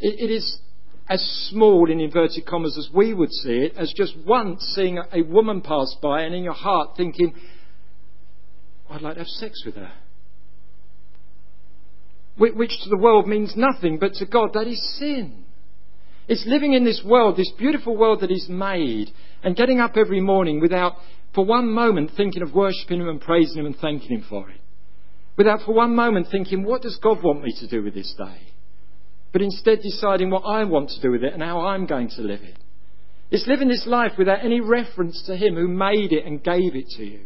it, 0.00 0.20
it 0.20 0.30
is 0.30 0.58
as 1.08 1.22
small, 1.50 1.90
in 1.90 2.00
inverted 2.00 2.44
commas, 2.46 2.76
as 2.76 2.94
we 2.94 3.14
would 3.14 3.32
see 3.32 3.56
it, 3.56 3.72
as 3.76 3.92
just 3.96 4.14
once 4.26 4.60
seeing 4.74 4.98
a 4.98 5.22
woman 5.22 5.62
pass 5.62 5.96
by 6.02 6.22
and 6.22 6.34
in 6.34 6.44
your 6.44 6.52
heart 6.52 6.90
thinking, 6.96 7.34
I'd 8.90 9.00
like 9.00 9.14
to 9.14 9.20
have 9.20 9.28
sex 9.28 9.62
with 9.64 9.76
her. 9.76 9.92
Which 12.36 12.70
to 12.84 12.90
the 12.90 12.98
world 12.98 13.26
means 13.26 13.54
nothing, 13.56 13.98
but 13.98 14.14
to 14.14 14.26
God 14.26 14.50
that 14.52 14.66
is 14.66 14.98
sin. 14.98 15.44
It's 16.28 16.44
living 16.46 16.74
in 16.74 16.84
this 16.84 17.02
world, 17.04 17.36
this 17.36 17.52
beautiful 17.58 17.96
world 17.96 18.20
that 18.20 18.30
He's 18.30 18.48
made, 18.48 19.10
and 19.42 19.56
getting 19.56 19.80
up 19.80 19.96
every 19.96 20.20
morning 20.20 20.60
without 20.60 20.94
for 21.34 21.44
one 21.44 21.70
moment 21.70 22.10
thinking 22.16 22.42
of 22.42 22.54
worshipping 22.54 23.00
Him 23.00 23.08
and 23.08 23.20
praising 23.20 23.58
Him 23.58 23.66
and 23.66 23.76
thanking 23.76 24.10
Him 24.18 24.26
for 24.28 24.50
it. 24.50 24.60
Without 25.36 25.62
for 25.64 25.72
one 25.72 25.94
moment 25.94 26.26
thinking, 26.30 26.64
what 26.64 26.82
does 26.82 26.98
God 27.02 27.22
want 27.22 27.42
me 27.42 27.54
to 27.60 27.68
do 27.68 27.82
with 27.82 27.94
this 27.94 28.14
day? 28.18 28.48
But 29.32 29.42
instead 29.42 29.80
deciding 29.82 30.30
what 30.30 30.42
I 30.42 30.64
want 30.64 30.90
to 30.90 31.00
do 31.00 31.10
with 31.10 31.22
it 31.22 31.32
and 31.32 31.42
how 31.42 31.60
I'm 31.60 31.86
going 31.86 32.10
to 32.10 32.22
live 32.22 32.42
it. 32.42 32.58
It's 33.30 33.46
living 33.46 33.68
this 33.68 33.86
life 33.86 34.12
without 34.18 34.44
any 34.44 34.60
reference 34.60 35.22
to 35.26 35.36
Him 35.36 35.54
who 35.54 35.68
made 35.68 36.12
it 36.12 36.26
and 36.26 36.42
gave 36.42 36.74
it 36.74 36.88
to 36.96 37.04
you. 37.04 37.20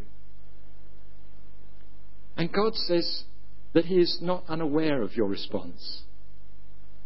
And 2.36 2.52
God 2.52 2.74
says 2.74 3.24
that 3.72 3.86
He 3.86 3.96
is 3.96 4.18
not 4.20 4.44
unaware 4.48 5.02
of 5.02 5.16
your 5.16 5.28
response. 5.28 6.02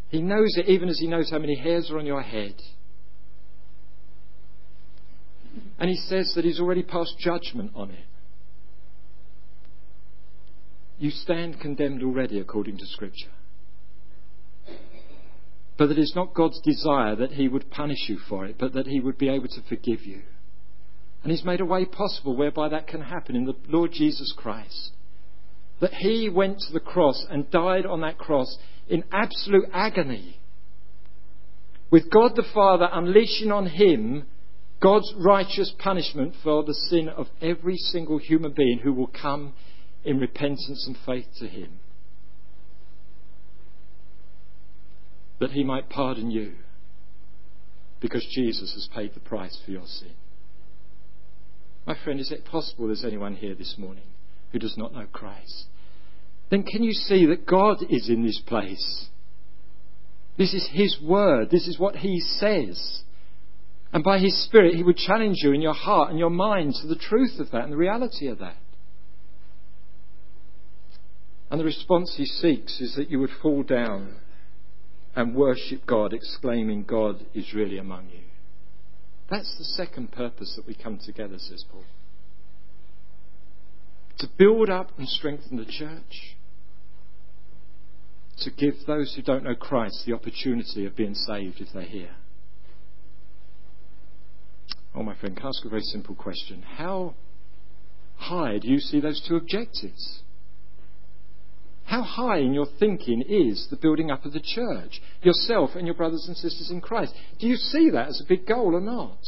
He 0.09 0.21
knows 0.21 0.55
it 0.57 0.67
even 0.67 0.89
as 0.89 0.99
He 0.99 1.07
knows 1.07 1.29
how 1.29 1.39
many 1.39 1.55
hairs 1.55 1.91
are 1.91 1.99
on 1.99 2.05
your 2.05 2.21
head. 2.21 2.55
And 5.79 5.89
He 5.89 5.95
says 5.95 6.33
that 6.35 6.45
He's 6.45 6.59
already 6.59 6.83
passed 6.83 7.17
judgment 7.19 7.71
on 7.75 7.91
it. 7.91 8.05
You 10.99 11.11
stand 11.11 11.59
condemned 11.59 12.01
already 12.01 12.39
according 12.39 12.77
to 12.77 12.85
Scripture. 12.87 13.29
But 15.77 15.89
that 15.89 15.99
it's 15.99 16.15
not 16.15 16.33
God's 16.33 16.59
desire 16.61 17.15
that 17.17 17.33
He 17.33 17.47
would 17.47 17.69
punish 17.69 18.09
you 18.09 18.17
for 18.17 18.45
it, 18.45 18.55
but 18.57 18.73
that 18.73 18.87
He 18.87 18.99
would 18.99 19.17
be 19.17 19.29
able 19.29 19.47
to 19.49 19.61
forgive 19.69 20.05
you. 20.05 20.21
And 21.21 21.31
He's 21.31 21.45
made 21.45 21.61
a 21.61 21.65
way 21.65 21.85
possible 21.85 22.35
whereby 22.35 22.69
that 22.69 22.87
can 22.87 23.01
happen 23.01 23.35
in 23.35 23.45
the 23.45 23.55
Lord 23.67 23.91
Jesus 23.91 24.33
Christ. 24.35 24.91
that 25.79 25.93
he 25.93 26.29
went 26.29 26.59
to 26.59 26.73
the 26.73 26.79
cross 26.79 27.25
and 27.29 27.49
died 27.51 27.85
on 27.85 28.01
that 28.01 28.17
cross 28.17 28.57
in 28.89 29.03
absolute 29.11 29.69
agony, 29.73 30.39
with 31.89 32.09
God 32.09 32.35
the 32.35 32.45
Father 32.53 32.87
unleashing 32.91 33.51
on 33.51 33.67
him 33.67 34.25
God's 34.81 35.11
righteous 35.17 35.73
punishment 35.79 36.35
for 36.43 36.63
the 36.63 36.73
sin 36.73 37.09
of 37.09 37.27
every 37.41 37.77
single 37.77 38.19
human 38.19 38.51
being 38.51 38.79
who 38.79 38.93
will 38.93 39.07
come 39.07 39.53
in 40.03 40.19
repentance 40.19 40.85
and 40.85 40.95
faith 41.05 41.25
to 41.39 41.47
him. 41.47 41.79
That 45.39 45.51
he 45.51 45.63
might 45.63 45.89
pardon 45.89 46.29
you 46.29 46.53
because 47.99 48.25
Jesus 48.31 48.73
has 48.73 48.87
paid 48.93 49.13
the 49.13 49.19
price 49.19 49.59
for 49.65 49.71
your 49.71 49.85
sin. 49.85 50.11
My 51.85 51.95
friend, 52.03 52.19
is 52.19 52.31
it 52.31 52.45
possible 52.45 52.87
there's 52.87 53.05
anyone 53.05 53.35
here 53.35 53.55
this 53.55 53.75
morning 53.77 54.03
who 54.51 54.59
does 54.59 54.77
not 54.77 54.93
know 54.93 55.07
Christ? 55.11 55.65
Then 56.49 56.63
can 56.63 56.83
you 56.83 56.93
see 56.93 57.25
that 57.25 57.45
God 57.45 57.77
is 57.89 58.09
in 58.09 58.23
this 58.23 58.41
place? 58.45 59.07
This 60.37 60.53
is 60.53 60.69
His 60.71 60.97
word. 61.01 61.49
This 61.49 61.67
is 61.67 61.79
what 61.79 61.97
He 61.97 62.19
says. 62.19 63.01
And 63.91 64.03
by 64.03 64.19
His 64.19 64.45
Spirit, 64.45 64.75
He 64.75 64.83
would 64.83 64.97
challenge 64.97 65.37
you 65.41 65.51
in 65.51 65.61
your 65.61 65.73
heart 65.73 66.09
and 66.09 66.19
your 66.19 66.29
mind 66.29 66.75
to 66.81 66.87
the 66.87 66.95
truth 66.95 67.39
of 67.39 67.51
that 67.51 67.63
and 67.63 67.73
the 67.73 67.77
reality 67.77 68.27
of 68.27 68.39
that. 68.39 68.57
And 71.49 71.59
the 71.59 71.65
response 71.65 72.13
He 72.17 72.25
seeks 72.25 72.79
is 72.79 72.95
that 72.95 73.09
you 73.09 73.19
would 73.19 73.29
fall 73.41 73.63
down 73.63 74.15
and 75.15 75.35
worship 75.35 75.85
God, 75.87 76.13
exclaiming, 76.13 76.83
God 76.83 77.25
is 77.33 77.53
really 77.53 77.79
among 77.79 78.09
you. 78.09 78.21
That's 79.29 79.57
the 79.57 79.63
second 79.63 80.11
purpose 80.11 80.53
that 80.55 80.67
we 80.67 80.75
come 80.75 80.99
together, 81.03 81.37
says 81.39 81.65
Paul. 81.69 81.83
To 84.19 84.29
build 84.37 84.69
up 84.69 84.91
and 84.97 85.07
strengthen 85.07 85.57
the 85.57 85.65
church. 85.65 86.36
To 88.41 88.51
give 88.51 88.75
those 88.85 89.13
who 89.15 89.23
don't 89.23 89.43
know 89.43 89.55
Christ 89.55 90.03
the 90.05 90.13
opportunity 90.13 90.85
of 90.85 90.95
being 90.95 91.15
saved 91.15 91.59
if 91.59 91.69
they're 91.73 91.83
here. 91.83 92.15
Oh, 94.93 95.03
my 95.03 95.15
friend, 95.15 95.35
can 95.35 95.45
I 95.45 95.49
ask 95.49 95.65
a 95.65 95.69
very 95.69 95.81
simple 95.81 96.15
question? 96.15 96.63
How 96.63 97.15
high 98.15 98.59
do 98.59 98.67
you 98.67 98.79
see 98.79 98.99
those 98.99 99.23
two 99.27 99.35
objectives? 99.35 100.21
How 101.85 102.01
high 102.01 102.39
in 102.39 102.53
your 102.53 102.67
thinking 102.79 103.23
is 103.27 103.67
the 103.69 103.77
building 103.77 104.11
up 104.11 104.25
of 104.25 104.33
the 104.33 104.41
church, 104.41 105.01
yourself 105.21 105.71
and 105.75 105.87
your 105.87 105.95
brothers 105.95 106.25
and 106.27 106.35
sisters 106.35 106.69
in 106.69 106.81
Christ? 106.81 107.13
Do 107.39 107.47
you 107.47 107.55
see 107.55 107.89
that 107.91 108.09
as 108.09 108.21
a 108.21 108.27
big 108.27 108.45
goal 108.45 108.75
or 108.75 108.81
not? 108.81 109.19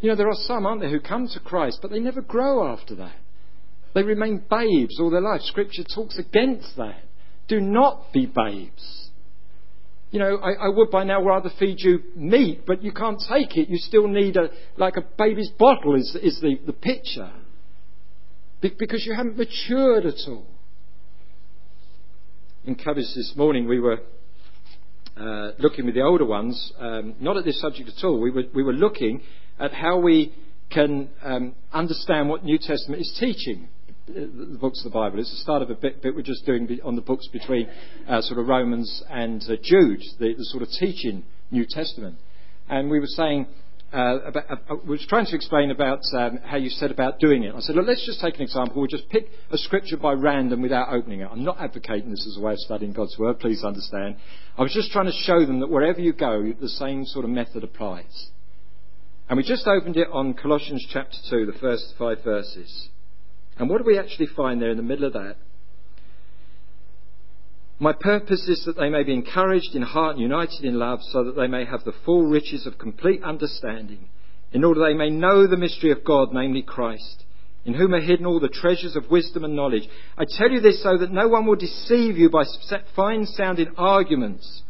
You 0.00 0.10
know, 0.10 0.16
there 0.16 0.28
are 0.28 0.34
some, 0.34 0.66
aren't 0.66 0.80
there, 0.80 0.90
who 0.90 1.00
come 1.00 1.28
to 1.28 1.40
Christ, 1.40 1.78
but 1.80 1.90
they 1.90 2.00
never 2.00 2.20
grow 2.20 2.66
after 2.66 2.94
that. 2.96 3.16
They 3.94 4.02
remain 4.02 4.44
babes 4.50 4.98
all 5.00 5.10
their 5.10 5.20
life. 5.20 5.42
Scripture 5.42 5.84
talks 5.84 6.18
against 6.18 6.76
that. 6.76 7.02
Do 7.48 7.60
not 7.60 8.12
be 8.12 8.26
babes. 8.26 9.10
You 10.10 10.20
know, 10.20 10.36
I, 10.36 10.66
I, 10.66 10.68
would 10.68 10.90
by 10.90 11.04
now 11.04 11.22
rather 11.22 11.50
feed 11.58 11.80
you 11.80 12.00
meat, 12.14 12.64
but 12.66 12.82
you 12.82 12.92
can't 12.92 13.20
take 13.28 13.56
it. 13.56 13.68
You 13.68 13.76
still 13.76 14.08
need 14.08 14.36
a, 14.36 14.50
like 14.76 14.96
a 14.96 15.04
baby's 15.18 15.50
bottle 15.58 15.94
is, 15.94 16.16
is 16.22 16.40
the, 16.40 16.58
the 16.64 16.72
picture. 16.72 17.30
Be, 18.60 18.72
because 18.78 19.04
you 19.04 19.14
haven't 19.14 19.36
matured 19.36 20.06
at 20.06 20.14
all 20.28 20.46
in 22.66 22.74
Cabbage 22.74 23.14
this 23.14 23.32
morning, 23.36 23.68
we 23.68 23.78
were 23.78 24.00
uh, 25.16 25.52
looking 25.58 25.86
with 25.86 25.94
the 25.94 26.02
older 26.02 26.24
ones, 26.24 26.72
um, 26.80 27.14
not 27.20 27.36
at 27.36 27.44
this 27.44 27.60
subject 27.60 27.88
at 27.96 28.04
all. 28.04 28.20
We 28.20 28.30
were, 28.30 28.42
we 28.52 28.64
were 28.64 28.72
looking 28.72 29.22
at 29.58 29.72
how 29.72 29.98
we 29.98 30.34
can 30.70 31.08
um, 31.22 31.54
understand 31.72 32.28
what 32.28 32.44
New 32.44 32.58
Testament 32.58 33.02
is 33.02 33.16
teaching. 33.20 33.68
The 34.06 34.56
books 34.60 34.84
of 34.84 34.92
the 34.92 34.94
Bible. 34.94 35.18
It's 35.18 35.32
the 35.32 35.38
start 35.38 35.62
of 35.62 35.70
a 35.70 35.74
bit, 35.74 36.00
bit 36.00 36.14
we're 36.14 36.22
just 36.22 36.46
doing 36.46 36.68
on 36.84 36.94
the 36.94 37.02
books 37.02 37.26
between 37.32 37.68
uh, 38.08 38.20
sort 38.22 38.38
of 38.38 38.46
Romans 38.46 39.02
and 39.10 39.42
uh, 39.42 39.56
Jude, 39.60 40.00
the, 40.20 40.34
the 40.34 40.44
sort 40.44 40.62
of 40.62 40.68
teaching 40.78 41.24
New 41.50 41.66
Testament. 41.68 42.16
And 42.68 42.88
we 42.88 43.00
were 43.00 43.08
saying 43.08 43.48
uh, 43.92 44.18
about, 44.26 44.44
uh, 44.50 44.76
was 44.86 45.04
trying 45.08 45.26
to 45.26 45.34
explain 45.34 45.72
about 45.72 46.00
um, 46.16 46.38
how 46.44 46.56
you 46.56 46.70
said 46.70 46.92
about 46.92 47.18
doing 47.18 47.42
it. 47.42 47.54
I 47.54 47.58
said, 47.58 47.74
look, 47.74 47.88
let's 47.88 48.06
just 48.06 48.20
take 48.20 48.36
an 48.36 48.42
example. 48.42 48.76
We'll 48.76 48.86
just 48.86 49.08
pick 49.10 49.28
a 49.50 49.58
scripture 49.58 49.96
by 49.96 50.12
random 50.12 50.62
without 50.62 50.92
opening 50.92 51.20
it. 51.20 51.28
I'm 51.30 51.44
not 51.44 51.60
advocating 51.60 52.10
this 52.10 52.26
as 52.28 52.36
a 52.36 52.40
way 52.40 52.52
of 52.52 52.58
studying 52.60 52.92
God's 52.92 53.18
Word, 53.18 53.40
please 53.40 53.64
understand. 53.64 54.18
I 54.56 54.62
was 54.62 54.72
just 54.72 54.92
trying 54.92 55.06
to 55.06 55.12
show 55.12 55.44
them 55.44 55.58
that 55.60 55.70
wherever 55.70 56.00
you 56.00 56.12
go, 56.12 56.52
the 56.60 56.68
same 56.68 57.04
sort 57.06 57.24
of 57.24 57.32
method 57.32 57.64
applies. 57.64 58.28
And 59.28 59.36
we 59.36 59.42
just 59.42 59.66
opened 59.66 59.96
it 59.96 60.06
on 60.12 60.34
Colossians 60.34 60.86
chapter 60.92 61.16
2, 61.28 61.46
the 61.46 61.58
first 61.58 61.94
five 61.98 62.22
verses. 62.22 62.88
And 63.58 63.70
what 63.70 63.78
do 63.78 63.84
we 63.84 63.98
actually 63.98 64.26
find 64.26 64.60
there 64.60 64.70
in 64.70 64.76
the 64.76 64.82
middle 64.82 65.06
of 65.06 65.14
that? 65.14 65.36
My 67.78 67.92
purpose 67.92 68.48
is 68.48 68.64
that 68.64 68.78
they 68.78 68.88
may 68.88 69.02
be 69.02 69.12
encouraged 69.12 69.74
in 69.74 69.82
heart 69.82 70.12
and 70.12 70.22
united 70.22 70.64
in 70.64 70.78
love, 70.78 71.00
so 71.02 71.24
that 71.24 71.36
they 71.36 71.46
may 71.46 71.64
have 71.66 71.84
the 71.84 71.94
full 72.04 72.24
riches 72.24 72.66
of 72.66 72.78
complete 72.78 73.22
understanding, 73.22 74.08
in 74.52 74.64
order 74.64 74.80
they 74.80 74.94
may 74.94 75.10
know 75.10 75.46
the 75.46 75.58
mystery 75.58 75.90
of 75.90 76.04
God, 76.04 76.30
namely 76.32 76.62
Christ, 76.62 77.24
in 77.66 77.74
whom 77.74 77.92
are 77.92 78.00
hidden 78.00 78.24
all 78.24 78.40
the 78.40 78.48
treasures 78.48 78.96
of 78.96 79.10
wisdom 79.10 79.44
and 79.44 79.54
knowledge. 79.54 79.86
I 80.16 80.24
tell 80.26 80.50
you 80.50 80.60
this 80.60 80.82
so 80.82 80.96
that 80.96 81.12
no 81.12 81.28
one 81.28 81.44
will 81.44 81.56
deceive 81.56 82.16
you 82.16 82.30
by 82.30 82.44
fine 82.94 83.26
sounding 83.26 83.72
arguments. 83.76 84.62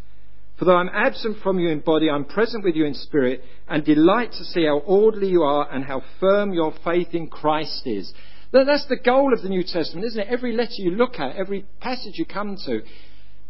For 0.59 0.65
though 0.65 0.77
I'm 0.77 0.91
absent 0.93 1.37
from 1.43 1.61
you 1.61 1.69
in 1.69 1.81
body, 1.81 2.11
I'm 2.11 2.25
present 2.25 2.65
with 2.65 2.75
you 2.75 2.87
in 2.87 2.95
spirit, 2.95 3.43
and 3.69 3.85
delight 3.85 4.33
to 4.33 4.45
see 4.45 4.65
how 4.65 4.79
orderly 4.79 5.29
you 5.29 5.43
are 5.43 5.71
and 5.71 5.85
how 5.85 6.03
firm 6.19 6.53
your 6.53 6.73
faith 6.83 7.09
in 7.13 7.29
Christ 7.29 7.83
is. 7.87 8.13
That's 8.53 8.87
the 8.89 8.97
goal 8.97 9.33
of 9.33 9.43
the 9.43 9.49
New 9.49 9.63
Testament, 9.63 10.07
isn't 10.07 10.21
it? 10.21 10.29
Every 10.31 10.53
letter 10.53 10.75
you 10.79 10.93
look 10.93 11.19
at, 11.19 11.37
every 11.37 11.67
passage 11.81 12.15
you 12.15 12.25
come 12.25 12.57
to, 12.67 12.83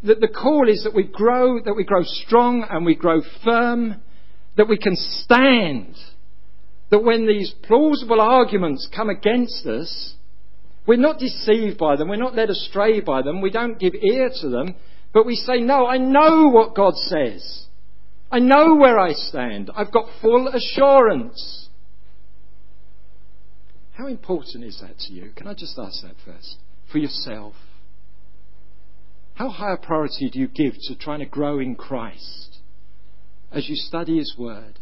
that 0.03 0.19
the 0.19 0.27
call 0.27 0.69
is 0.69 0.83
that 0.83 0.95
we 0.95 1.03
grow, 1.03 1.59
that 1.63 1.75
we 1.75 1.83
grow 1.83 2.03
strong 2.03 2.65
and 2.69 2.85
we 2.85 2.95
grow 2.95 3.21
firm, 3.43 4.01
that 4.57 4.69
we 4.69 4.77
can 4.77 4.95
stand, 4.95 5.95
that 6.89 7.03
when 7.03 7.27
these 7.27 7.53
plausible 7.63 8.21
arguments 8.21 8.87
come 8.95 9.09
against 9.09 9.65
us, 9.65 10.13
we're 10.85 10.97
not 10.97 11.19
deceived 11.19 11.77
by 11.77 11.95
them, 11.95 12.09
we're 12.09 12.15
not 12.15 12.35
led 12.35 12.49
astray 12.49 13.01
by 13.01 13.21
them, 13.21 13.41
we 13.41 13.49
don't 13.49 13.79
give 13.79 13.93
ear 13.93 14.29
to 14.41 14.49
them, 14.49 14.75
but 15.13 15.25
we 15.25 15.35
say, 15.35 15.59
no, 15.59 15.85
I 15.85 15.97
know 15.97 16.49
what 16.49 16.75
God 16.75 16.95
says. 16.95 17.65
I 18.31 18.39
know 18.39 18.75
where 18.75 18.99
I 18.99 19.13
stand. 19.13 19.71
I've 19.75 19.91
got 19.91 20.05
full 20.21 20.47
assurance. 20.49 21.66
How 23.97 24.05
important 24.05 24.63
is 24.63 24.79
that 24.79 24.99
to 24.99 25.13
you? 25.13 25.31
Can 25.35 25.47
I 25.47 25.55
just 25.55 25.77
ask 25.79 26.03
that 26.03 26.15
first? 26.23 26.57
For 26.91 26.99
yourself. 26.99 27.55
How 29.33 29.49
high 29.49 29.73
a 29.73 29.77
priority 29.77 30.29
do 30.29 30.37
you 30.37 30.47
give 30.47 30.73
to 30.83 30.95
trying 30.95 31.19
to 31.19 31.25
grow 31.25 31.57
in 31.57 31.75
Christ 31.75 32.59
as 33.51 33.67
you 33.67 33.75
study 33.75 34.19
His 34.19 34.35
Word? 34.37 34.77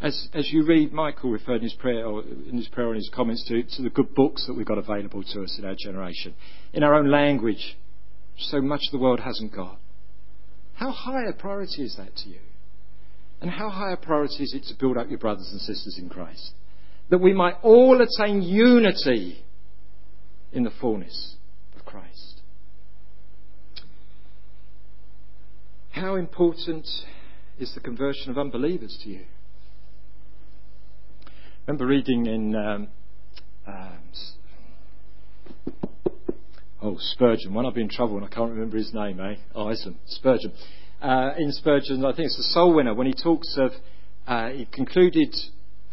As, 0.00 0.28
as 0.34 0.52
you 0.52 0.64
read, 0.64 0.92
Michael 0.92 1.30
referred 1.30 1.56
in 1.56 1.62
his 1.62 1.74
prayer, 1.74 2.04
or 2.04 2.22
in 2.22 2.56
his 2.56 2.66
prayer 2.68 2.88
and 2.88 2.96
his 2.96 3.10
comments 3.14 3.44
to, 3.46 3.62
to 3.76 3.82
the 3.82 3.90
good 3.90 4.14
books 4.16 4.46
that 4.46 4.54
we've 4.54 4.66
got 4.66 4.78
available 4.78 5.22
to 5.22 5.42
us 5.42 5.56
in 5.58 5.64
our 5.64 5.76
generation, 5.78 6.34
in 6.72 6.82
our 6.82 6.94
own 6.94 7.08
language, 7.08 7.76
so 8.36 8.60
much 8.60 8.80
the 8.90 8.98
world 8.98 9.20
hasn't 9.20 9.54
got. 9.54 9.78
How 10.74 10.90
high 10.90 11.28
a 11.28 11.32
priority 11.32 11.82
is 11.82 11.96
that 11.98 12.16
to 12.16 12.30
you? 12.30 12.40
And 13.40 13.50
how 13.50 13.68
high 13.68 13.92
a 13.92 13.96
priority 13.96 14.42
is 14.42 14.54
it 14.54 14.64
to 14.68 14.74
build 14.78 14.96
up 14.96 15.08
your 15.08 15.20
brothers 15.20 15.48
and 15.52 15.60
sisters 15.60 15.98
in 16.00 16.08
Christ? 16.08 16.52
That 17.12 17.18
we 17.18 17.34
might 17.34 17.56
all 17.62 18.00
attain 18.00 18.40
unity 18.40 19.44
in 20.50 20.62
the 20.62 20.70
fullness 20.80 21.36
of 21.76 21.84
Christ. 21.84 22.40
How 25.90 26.14
important 26.14 26.88
is 27.58 27.74
the 27.74 27.80
conversion 27.80 28.30
of 28.30 28.38
unbelievers 28.38 28.98
to 29.02 29.10
you? 29.10 29.26
I 31.26 31.30
remember 31.66 31.84
reading 31.84 32.24
in 32.24 32.56
um, 32.56 32.88
um, 33.66 33.98
oh 36.80 36.96
Spurgeon. 36.98 37.52
When 37.52 37.66
I've 37.66 37.74
been 37.74 37.82
in 37.82 37.88
trouble 37.90 38.16
and 38.16 38.24
I 38.24 38.28
can't 38.30 38.52
remember 38.52 38.78
his 38.78 38.94
name, 38.94 39.20
eh? 39.20 39.34
Oh, 39.54 39.68
Eisen, 39.68 39.98
Spurgeon. 40.06 40.54
Uh, 41.02 41.32
in 41.36 41.52
Spurgeon, 41.52 42.06
I 42.06 42.16
think 42.16 42.24
it's 42.24 42.38
the 42.38 42.42
Soul 42.42 42.72
Winner 42.74 42.94
when 42.94 43.06
he 43.06 43.12
talks 43.12 43.54
of. 43.58 43.72
Uh, 44.26 44.48
he 44.48 44.64
concluded 44.64 45.36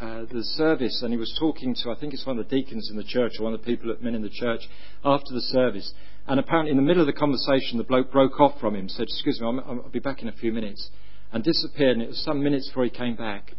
the 0.00 0.42
service 0.56 1.02
and 1.02 1.12
he 1.12 1.18
was 1.18 1.34
talking 1.38 1.74
to, 1.82 1.90
I 1.90 1.94
think 1.94 2.14
it's 2.14 2.26
one 2.26 2.38
of 2.38 2.48
the 2.48 2.56
deacons 2.56 2.88
in 2.90 2.96
the 2.96 3.04
church 3.04 3.32
or 3.38 3.44
one 3.44 3.54
of 3.54 3.60
the 3.60 3.66
people, 3.66 3.90
at 3.90 4.02
men 4.02 4.14
in 4.14 4.22
the 4.22 4.30
church 4.30 4.62
after 5.04 5.32
the 5.32 5.40
service. 5.40 5.92
And 6.26 6.40
apparently 6.40 6.70
in 6.70 6.76
the 6.76 6.82
middle 6.82 7.02
of 7.02 7.06
the 7.06 7.12
conversation, 7.12 7.78
the 7.78 7.84
bloke 7.84 8.10
broke 8.10 8.40
off 8.40 8.58
from 8.60 8.76
him, 8.76 8.88
said, 8.88 9.04
excuse 9.04 9.40
me, 9.40 9.46
i 9.46 9.72
will 9.72 9.90
be 9.92 9.98
back 9.98 10.22
in 10.22 10.28
a 10.28 10.32
few 10.32 10.52
minutes. 10.52 10.90
And 11.32 11.44
disappeared 11.44 11.96
and 11.96 12.02
it 12.02 12.08
was 12.08 12.24
some 12.24 12.42
minutes 12.42 12.68
before 12.68 12.84
he 12.84 12.90
came 12.90 13.14
back. 13.14 13.52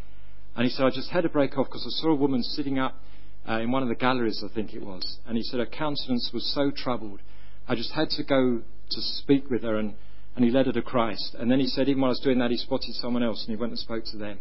And 0.55 0.65
he 0.65 0.71
said, 0.71 0.85
I 0.85 0.89
just 0.89 1.09
had 1.11 1.21
to 1.21 1.29
break 1.29 1.57
off 1.57 1.67
because 1.67 1.85
I 1.85 1.93
saw 2.01 2.09
a 2.09 2.15
woman 2.15 2.43
sitting 2.43 2.79
up 2.79 2.99
uh, 3.47 3.59
in 3.59 3.71
one 3.71 3.83
of 3.83 3.89
the 3.89 3.95
galleries, 3.95 4.43
I 4.43 4.53
think 4.53 4.73
it 4.73 4.83
was. 4.83 5.19
And 5.25 5.37
he 5.37 5.43
said 5.43 5.59
her 5.59 5.65
countenance 5.65 6.31
was 6.33 6.51
so 6.53 6.71
troubled. 6.75 7.21
I 7.67 7.75
just 7.75 7.93
had 7.93 8.09
to 8.11 8.23
go 8.23 8.61
to 8.91 9.01
speak 9.01 9.49
with 9.49 9.63
her 9.63 9.77
and, 9.77 9.93
and 10.35 10.43
he 10.43 10.51
led 10.51 10.65
her 10.65 10.73
to 10.73 10.81
Christ. 10.81 11.35
And 11.39 11.49
then 11.49 11.59
he 11.59 11.67
said, 11.67 11.87
even 11.87 12.01
while 12.01 12.09
I 12.09 12.11
was 12.11 12.19
doing 12.19 12.39
that, 12.39 12.51
he 12.51 12.57
spotted 12.57 12.93
someone 12.95 13.23
else 13.23 13.45
and 13.47 13.55
he 13.55 13.59
went 13.59 13.71
and 13.71 13.79
spoke 13.79 14.03
to 14.11 14.17
them. 14.17 14.39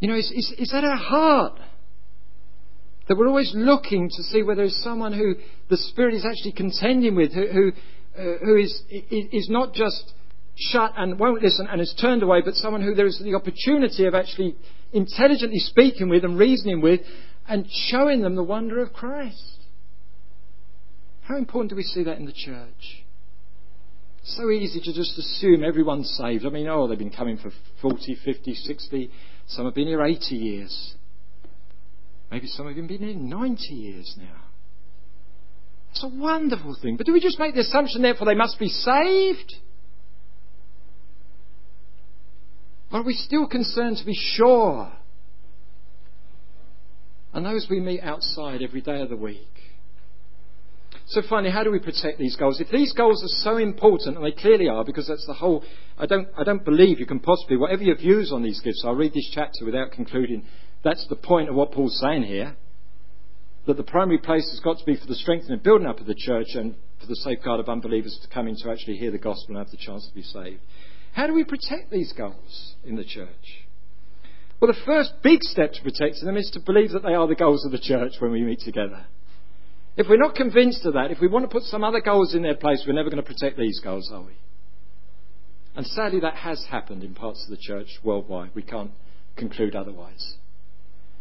You 0.00 0.08
know, 0.08 0.14
it's, 0.14 0.32
it's, 0.34 0.52
it's 0.58 0.74
at 0.74 0.84
our 0.84 0.96
heart 0.96 1.60
That 3.08 3.16
we're 3.16 3.28
always 3.28 3.52
looking 3.54 4.08
to 4.08 4.22
see 4.22 4.42
whether 4.42 4.62
there's 4.62 4.82
someone 4.82 5.12
who 5.12 5.34
the 5.68 5.76
Spirit 5.76 6.14
is 6.14 6.24
actually 6.24 6.52
contending 6.52 7.14
with, 7.14 7.32
who, 7.32 7.46
who, 7.46 7.72
uh, 8.18 8.38
who 8.44 8.56
is, 8.56 8.82
is 8.90 9.48
not 9.50 9.74
just 9.74 10.12
shut 10.56 10.92
and 10.96 11.18
won't 11.18 11.42
listen 11.42 11.66
and 11.70 11.80
is 11.80 11.94
turned 12.00 12.22
away, 12.22 12.40
but 12.44 12.54
someone 12.54 12.82
who 12.82 12.94
there 12.94 13.06
is 13.06 13.20
the 13.22 13.34
opportunity 13.34 14.06
of 14.06 14.14
actually 14.14 14.56
intelligently 14.92 15.58
speaking 15.58 16.08
with 16.08 16.24
and 16.24 16.38
reasoning 16.38 16.80
with 16.80 17.00
and 17.48 17.66
showing 17.88 18.22
them 18.22 18.36
the 18.36 18.42
wonder 18.42 18.80
of 18.82 18.92
Christ. 18.92 19.58
How 21.22 21.36
important 21.36 21.70
do 21.70 21.76
we 21.76 21.82
see 21.82 22.04
that 22.04 22.18
in 22.18 22.26
the 22.26 22.32
church? 22.32 23.04
So 24.22 24.50
easy 24.50 24.80
to 24.80 24.92
just 24.92 25.18
assume 25.18 25.64
everyone's 25.64 26.10
saved. 26.16 26.44
I 26.44 26.50
mean, 26.50 26.68
oh, 26.68 26.86
they've 26.86 26.98
been 26.98 27.10
coming 27.10 27.38
for 27.38 27.50
40, 27.80 28.18
50, 28.24 28.54
60. 28.54 29.10
Some 29.50 29.64
have 29.64 29.74
been 29.74 29.88
here 29.88 30.02
80 30.02 30.36
years. 30.36 30.94
Maybe 32.30 32.46
some 32.46 32.66
have 32.66 32.76
even 32.76 32.86
been 32.86 33.02
here 33.02 33.16
90 33.16 33.62
years 33.74 34.14
now. 34.16 34.42
It's 35.90 36.04
a 36.04 36.08
wonderful 36.08 36.76
thing. 36.80 36.96
But 36.96 37.06
do 37.06 37.12
we 37.12 37.20
just 37.20 37.40
make 37.40 37.54
the 37.54 37.62
assumption, 37.62 38.02
therefore, 38.02 38.26
they 38.26 38.36
must 38.36 38.60
be 38.60 38.68
saved? 38.68 39.54
Or 42.92 43.00
are 43.00 43.04
we 43.04 43.14
still 43.14 43.48
concerned 43.48 43.96
to 43.96 44.04
be 44.04 44.14
sure? 44.14 44.92
And 47.32 47.44
those 47.44 47.66
we 47.68 47.80
meet 47.80 48.02
outside 48.02 48.62
every 48.62 48.80
day 48.80 49.00
of 49.00 49.08
the 49.08 49.16
week. 49.16 49.48
So 51.10 51.22
finally, 51.28 51.50
how 51.50 51.64
do 51.64 51.72
we 51.72 51.80
protect 51.80 52.18
these 52.20 52.36
goals? 52.36 52.60
If 52.60 52.70
these 52.70 52.92
goals 52.92 53.20
are 53.24 53.42
so 53.42 53.56
important, 53.56 54.16
and 54.16 54.24
they 54.24 54.30
clearly 54.30 54.68
are, 54.68 54.84
because 54.84 55.08
that's 55.08 55.26
the 55.26 55.34
whole, 55.34 55.64
I 55.98 56.06
don't, 56.06 56.28
I 56.38 56.44
don't 56.44 56.64
believe 56.64 57.00
you 57.00 57.06
can 57.06 57.18
possibly, 57.18 57.56
whatever 57.56 57.82
your 57.82 57.96
views 57.96 58.30
on 58.32 58.44
these 58.44 58.60
gifts, 58.60 58.84
I'll 58.84 58.94
read 58.94 59.12
this 59.12 59.28
chapter 59.34 59.64
without 59.64 59.90
concluding. 59.90 60.44
That's 60.84 61.04
the 61.08 61.16
point 61.16 61.48
of 61.48 61.56
what 61.56 61.72
Paul's 61.72 61.98
saying 62.00 62.22
here. 62.22 62.54
That 63.66 63.76
the 63.76 63.82
primary 63.82 64.18
place 64.18 64.48
has 64.52 64.60
got 64.60 64.78
to 64.78 64.84
be 64.84 64.94
for 64.94 65.06
the 65.06 65.16
strengthening 65.16 65.54
and 65.54 65.62
building 65.64 65.88
up 65.88 65.98
of 65.98 66.06
the 66.06 66.14
church 66.14 66.54
and 66.54 66.76
for 67.00 67.06
the 67.06 67.16
safeguard 67.16 67.58
of 67.58 67.68
unbelievers 67.68 68.16
to 68.22 68.32
come 68.32 68.46
in 68.46 68.54
to 68.62 68.70
actually 68.70 68.96
hear 68.96 69.10
the 69.10 69.18
gospel 69.18 69.56
and 69.56 69.58
have 69.58 69.70
the 69.72 69.84
chance 69.84 70.06
to 70.06 70.14
be 70.14 70.22
saved. 70.22 70.60
How 71.12 71.26
do 71.26 71.34
we 71.34 71.42
protect 71.42 71.90
these 71.90 72.12
goals 72.12 72.76
in 72.84 72.94
the 72.94 73.04
church? 73.04 73.66
Well, 74.60 74.72
the 74.72 74.78
first 74.86 75.14
big 75.24 75.42
step 75.42 75.72
to 75.72 75.82
protecting 75.82 76.24
them 76.24 76.36
is 76.36 76.50
to 76.54 76.60
believe 76.60 76.92
that 76.92 77.02
they 77.02 77.14
are 77.14 77.26
the 77.26 77.34
goals 77.34 77.64
of 77.64 77.72
the 77.72 77.80
church 77.80 78.12
when 78.20 78.30
we 78.30 78.42
meet 78.42 78.60
together. 78.60 79.06
If 80.00 80.08
we're 80.08 80.16
not 80.16 80.34
convinced 80.34 80.86
of 80.86 80.94
that, 80.94 81.10
if 81.10 81.20
we 81.20 81.28
want 81.28 81.44
to 81.44 81.52
put 81.52 81.64
some 81.64 81.84
other 81.84 82.00
goals 82.00 82.34
in 82.34 82.40
their 82.40 82.54
place, 82.54 82.84
we're 82.86 82.94
never 82.94 83.10
going 83.10 83.22
to 83.22 83.34
protect 83.34 83.58
these 83.58 83.80
goals, 83.80 84.10
are 84.10 84.22
we? 84.22 84.32
And 85.76 85.86
sadly, 85.86 86.20
that 86.20 86.36
has 86.36 86.64
happened 86.70 87.04
in 87.04 87.14
parts 87.14 87.44
of 87.44 87.50
the 87.50 87.60
church 87.60 87.98
worldwide. 88.02 88.52
We 88.54 88.62
can't 88.62 88.92
conclude 89.36 89.76
otherwise. 89.76 90.36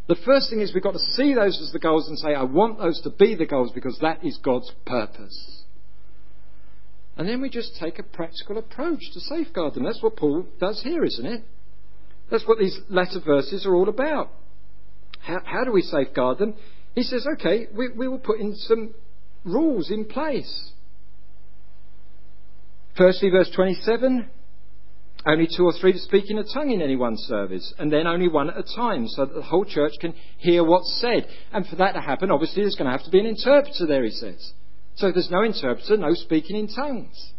The 0.08 0.16
first 0.26 0.50
thing 0.50 0.62
is 0.62 0.74
we've 0.74 0.82
got 0.82 0.94
to 0.94 1.12
see 1.18 1.34
those 1.34 1.60
as 1.62 1.74
the 1.74 1.80
goals 1.80 2.08
and 2.08 2.18
say, 2.18 2.34
I 2.34 2.44
want 2.44 2.80
those 2.80 3.02
to 3.02 3.10
be 3.10 3.36
the 3.36 3.46
goals 3.46 3.74
because 3.76 4.00
that 4.02 4.24
is 4.24 4.40
God's 4.42 4.72
purpose. 4.86 5.64
And 7.18 7.28
then 7.28 7.42
we 7.42 7.50
just 7.50 7.76
take 7.82 8.00
a 8.00 8.04
practical 8.04 8.58
approach 8.58 9.02
to 9.12 9.20
safeguard 9.20 9.74
them. 9.74 9.84
That's 9.84 10.02
what 10.02 10.16
Paul 10.16 10.46
does 10.58 10.82
here, 10.84 11.04
isn't 11.04 11.26
it? 11.26 11.44
That's 12.32 12.48
what 12.48 12.60
these 12.60 12.80
latter 12.88 13.20
verses 13.20 13.66
are 13.66 13.76
all 13.76 13.90
about. 13.90 14.32
How, 15.20 15.40
how 15.44 15.66
do 15.66 15.74
we 15.74 15.82
safeguard 15.82 16.38
them? 16.38 16.54
He 16.96 17.04
says, 17.04 17.26
okay, 17.34 17.68
we, 17.76 17.90
we 17.90 18.08
will 18.08 18.20
put 18.20 18.40
in 18.40 18.56
some 18.56 18.94
rules 19.46 19.90
in 19.92 20.06
place. 20.06 20.72
Firstly, 22.98 23.30
verse 23.30 23.50
27 23.56 24.30
only 25.26 25.48
two 25.56 25.66
or 25.66 25.74
three 25.74 25.92
to 25.92 26.00
speak 26.00 26.30
in 26.30 26.38
a 26.38 26.44
tongue 26.44 26.72
in 26.72 26.82
any 26.82 26.96
one 26.96 27.18
service, 27.18 27.74
and 27.78 27.92
then 27.92 28.08
only 28.08 28.30
one 28.30 28.50
at 28.50 28.58
a 28.58 28.76
time, 28.76 29.08
so 29.08 29.26
that 29.26 29.36
the 29.36 29.42
whole 29.42 29.66
church 29.66 29.94
can 30.00 30.14
hear 30.38 30.64
what's 30.64 31.00
said. 31.02 31.28
And 31.52 31.68
for 31.68 31.76
that 31.78 31.94
to 31.94 32.02
happen, 32.02 32.32
obviously, 32.32 32.64
there's 32.64 32.76
going 32.76 32.90
to 32.90 32.98
have 32.98 33.06
to 33.06 33.12
be 33.12 33.20
an 33.20 33.26
interpreter 33.26 33.86
there, 33.86 34.04
he 34.04 34.12
says. 34.12 34.54
So 34.96 35.08
if 35.08 35.16
there's 35.16 35.32
no 35.32 35.44
interpreter, 35.44 35.98
no 35.98 36.14
speaking 36.14 36.56
in 36.56 36.68
tongues. 36.68 37.34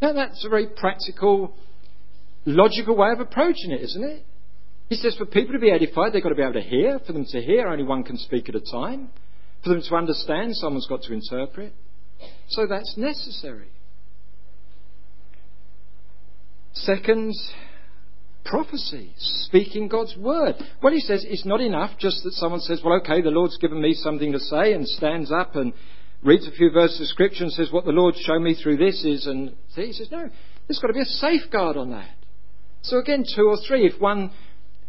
Now, 0.00 0.12
that's 0.12 0.44
a 0.44 0.48
very 0.48 0.66
practical, 0.66 1.54
logical 2.44 2.96
way 2.96 3.10
of 3.10 3.20
approaching 3.20 3.72
it, 3.72 3.80
isn't 3.80 4.04
it? 4.04 4.24
He 4.88 4.96
says 4.96 5.16
for 5.16 5.26
people 5.26 5.52
to 5.52 5.58
be 5.58 5.70
edified, 5.70 6.12
they've 6.12 6.22
got 6.22 6.28
to 6.28 6.34
be 6.34 6.42
able 6.42 6.54
to 6.54 6.60
hear. 6.60 7.00
For 7.06 7.12
them 7.12 7.24
to 7.30 7.40
hear, 7.40 7.66
only 7.66 7.84
one 7.84 8.04
can 8.04 8.16
speak 8.18 8.48
at 8.48 8.54
a 8.54 8.60
time. 8.60 9.08
For 9.64 9.70
them 9.70 9.82
to 9.82 9.96
understand, 9.96 10.54
someone's 10.56 10.86
got 10.86 11.02
to 11.02 11.12
interpret. 11.12 11.74
So 12.48 12.66
that's 12.68 12.94
necessary. 12.96 13.68
Second, 16.72 17.34
prophecy, 18.44 19.12
speaking 19.16 19.88
God's 19.88 20.16
word. 20.16 20.54
Well, 20.82 20.92
he 20.92 21.00
says 21.00 21.24
it's 21.26 21.46
not 21.46 21.60
enough 21.60 21.98
just 21.98 22.22
that 22.22 22.32
someone 22.34 22.60
says, 22.60 22.80
well, 22.84 23.00
okay, 23.00 23.22
the 23.22 23.30
Lord's 23.30 23.58
given 23.58 23.80
me 23.80 23.94
something 23.94 24.32
to 24.32 24.38
say 24.38 24.72
and 24.72 24.86
stands 24.86 25.32
up 25.32 25.56
and 25.56 25.72
reads 26.22 26.46
a 26.46 26.52
few 26.52 26.70
verses 26.70 27.00
of 27.00 27.06
scripture 27.08 27.44
and 27.44 27.52
says, 27.52 27.72
what 27.72 27.86
the 27.86 27.92
Lord's 27.92 28.20
shown 28.20 28.44
me 28.44 28.54
through 28.54 28.76
this 28.76 29.04
is, 29.04 29.26
and 29.26 29.54
he 29.74 29.92
says, 29.92 30.08
no, 30.12 30.28
there's 30.68 30.78
got 30.78 30.88
to 30.88 30.92
be 30.92 31.00
a 31.00 31.04
safeguard 31.04 31.76
on 31.76 31.90
that. 31.90 32.14
So 32.82 32.98
again, 32.98 33.24
two 33.34 33.48
or 33.48 33.56
three. 33.66 33.86
If 33.86 34.00
one 34.00 34.30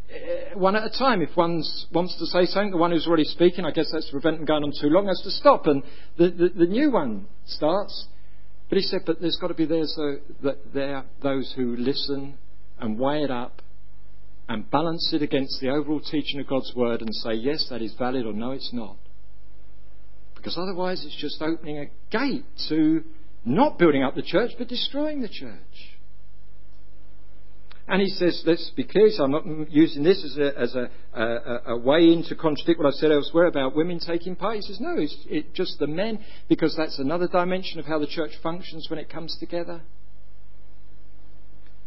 Uh, 0.10 0.58
one 0.58 0.76
at 0.76 0.86
a 0.86 0.90
time. 0.90 1.22
If 1.22 1.36
one 1.36 1.64
wants 1.92 2.18
to 2.20 2.26
say 2.28 2.46
something, 2.46 2.72
the 2.72 2.78
one 2.78 2.92
who's 2.92 3.08
already 3.08 3.26
speaking, 3.26 3.66
I 3.66 3.72
guess 3.72 3.90
that's 3.92 4.06
to 4.06 4.12
prevent 4.12 4.38
them 4.38 4.46
going 4.46 4.64
on 4.64 4.72
too 4.80 4.88
long, 4.88 5.08
has 5.08 5.22
to 5.24 5.32
stop, 5.32 5.68
and 5.68 5.84
the, 6.18 6.30
the, 6.30 6.50
the 6.50 6.66
new 6.66 6.92
one 6.92 7.28
starts. 7.46 8.08
But 8.70 8.78
he 8.78 8.84
said, 8.84 9.02
but 9.06 9.22
there's 9.22 9.38
got 9.40 9.48
to 9.48 9.54
be 9.54 9.66
so 9.68 10.18
that 10.44 10.74
there 10.74 11.06
those 11.22 11.54
who 11.56 11.76
listen 11.78 12.38
and 12.80 13.00
weigh 13.00 13.24
it 13.24 13.32
up 13.32 13.62
and 14.50 14.70
balance 14.70 15.12
it 15.14 15.22
against 15.22 15.60
the 15.62 15.70
overall 15.70 16.00
teaching 16.00 16.40
of 16.40 16.48
God's 16.48 16.74
word 16.76 17.02
and 17.02 17.14
say, 17.14 17.34
yes, 17.34 17.68
that 17.70 17.82
is 17.82 17.94
valid, 17.98 18.26
or 18.26 18.34
no, 18.34 18.52
it's 18.52 18.72
not. 18.74 18.98
Because 20.36 20.58
otherwise, 20.58 21.04
it's 21.06 21.20
just 21.20 21.42
opening 21.42 21.80
a 21.80 21.86
gate 22.10 22.46
to 22.70 23.04
not 23.44 23.78
building 23.78 24.04
up 24.04 24.16
the 24.16 24.22
church, 24.22 24.52
but 24.58 24.68
destroying 24.68 25.22
the 25.22 25.30
church. 25.30 25.97
And 27.90 28.02
he 28.02 28.10
says, 28.10 28.44
let's 28.46 28.70
be 28.76 28.84
clear, 28.84 29.10
so 29.12 29.24
I'm 29.24 29.32
not 29.32 29.72
using 29.72 30.04
this 30.04 30.22
as 30.22 30.38
a, 30.38 30.60
as 30.60 30.76
a, 30.76 30.90
a, 31.14 31.72
a 31.74 31.78
way 31.78 32.12
in 32.12 32.22
to 32.28 32.36
contradict 32.36 32.80
what 32.80 32.86
I've 32.86 32.96
said 32.96 33.12
elsewhere 33.12 33.46
about 33.46 33.78
women 33.78 34.00
taking 34.00 34.36
part. 34.36 34.58
He 34.58 34.62
says, 34.62 34.82
no, 34.82 34.96
it's 34.98 35.16
it, 35.30 35.54
just 35.54 35.80
the 35.80 35.88
men, 35.88 36.20
because 36.50 36.76
that's 36.76 37.00
another 37.00 37.30
dimension 37.30 37.80
of 37.80 37.86
how 37.86 37.98
the 37.98 38.08
church 38.08 38.32
functions 38.44 38.88
when 38.90 39.00
it 39.00 39.10
comes 39.10 39.38
together. 39.40 39.82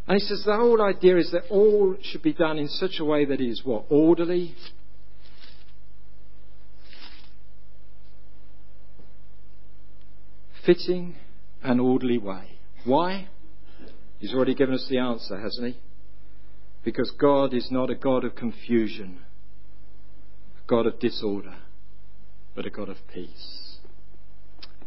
And 0.07 0.19
he 0.19 0.25
says 0.25 0.41
the 0.43 0.57
whole 0.57 0.81
idea 0.81 1.17
is 1.17 1.31
that 1.33 1.43
all 1.51 1.95
should 2.01 2.23
be 2.23 2.33
done 2.33 2.57
in 2.57 2.67
such 2.67 2.95
a 2.99 3.05
way 3.05 3.23
that 3.25 3.39
is 3.39 3.61
what? 3.63 3.85
Orderly. 3.89 4.55
Fitting 10.65 11.15
and 11.61 11.79
orderly 11.79 12.17
way. 12.17 12.57
Why? 12.85 13.27
He's 14.17 14.33
already 14.33 14.55
given 14.55 14.73
us 14.73 14.87
the 14.89 14.97
answer, 14.97 15.39
hasn't 15.39 15.75
he? 15.75 15.79
Because 16.83 17.11
God 17.19 17.53
is 17.53 17.69
not 17.69 17.89
a 17.89 17.95
God 17.95 18.23
of 18.23 18.35
confusion, 18.35 19.19
a 20.57 20.67
God 20.67 20.87
of 20.87 20.99
disorder, 20.99 21.55
but 22.55 22.65
a 22.65 22.69
God 22.69 22.89
of 22.89 22.97
peace. 23.13 23.77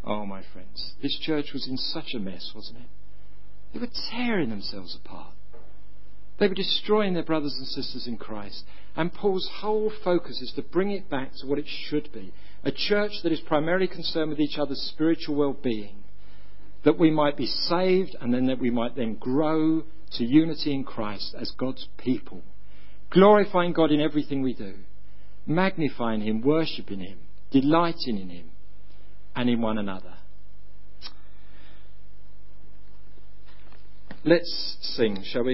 Oh, 0.05 0.27
my 0.27 0.43
friends, 0.53 0.95
this 1.03 1.19
church 1.21 1.53
was 1.53 1.67
in 1.69 1.77
such 1.77 2.15
a 2.15 2.19
mess, 2.19 2.53
wasn't 2.55 2.81
it? 2.81 2.89
They 3.73 3.81
were 3.81 3.89
tearing 4.11 4.51
themselves 4.51 4.97
apart. 5.03 5.35
They 6.39 6.49
were 6.49 6.55
destroying 6.55 7.15
their 7.15 7.23
brothers 7.23 7.55
and 7.59 7.67
sisters 7.67 8.07
in 8.07 8.17
Christ. 8.17 8.65
And 8.97 9.13
Paul's 9.13 9.49
whole 9.61 9.93
focus 10.03 10.41
is 10.43 10.53
to 10.57 10.63
bring 10.63 10.91
it 10.91 11.09
back 11.09 11.31
to 11.37 11.47
what 11.47 11.59
it 11.59 11.67
should 11.67 12.13
be 12.13 12.33
a 12.65 12.73
church 12.73 13.13
that 13.23 13.33
is 13.33 13.41
primarily 13.41 13.87
concerned 13.87 14.31
with 14.31 14.41
each 14.41 14.59
other's 14.59 14.81
spiritual 14.95 15.35
well 15.35 15.53
being, 15.53 15.97
that 16.85 16.99
we 16.99 17.11
might 17.11 17.37
be 17.37 17.47
saved 17.47 18.17
and 18.21 18.33
then 18.33 18.47
that 18.47 18.59
we 18.59 18.71
might 18.71 18.97
then 18.97 19.15
grow 19.17 19.83
to 20.13 20.25
unity 20.25 20.73
in 20.73 20.85
Christ 20.85 21.35
as 21.39 21.51
God's 21.59 21.89
people, 21.99 22.43
glorifying 23.11 23.73
God 23.73 23.91
in 23.91 24.01
everything 24.01 24.43
we 24.43 24.55
do, 24.55 24.75
magnifying 25.47 26.21
Him, 26.21 26.41
worshipping 26.41 27.01
Him, 27.01 27.19
delighting 27.51 28.19
in 28.19 28.29
Him, 28.29 28.51
and 29.37 29.51
in 29.51 29.61
one 29.61 29.79
another. 29.79 30.15
Let's 34.25 34.77
sing, 34.81 35.23
shall 35.25 35.45
we? 35.45 35.53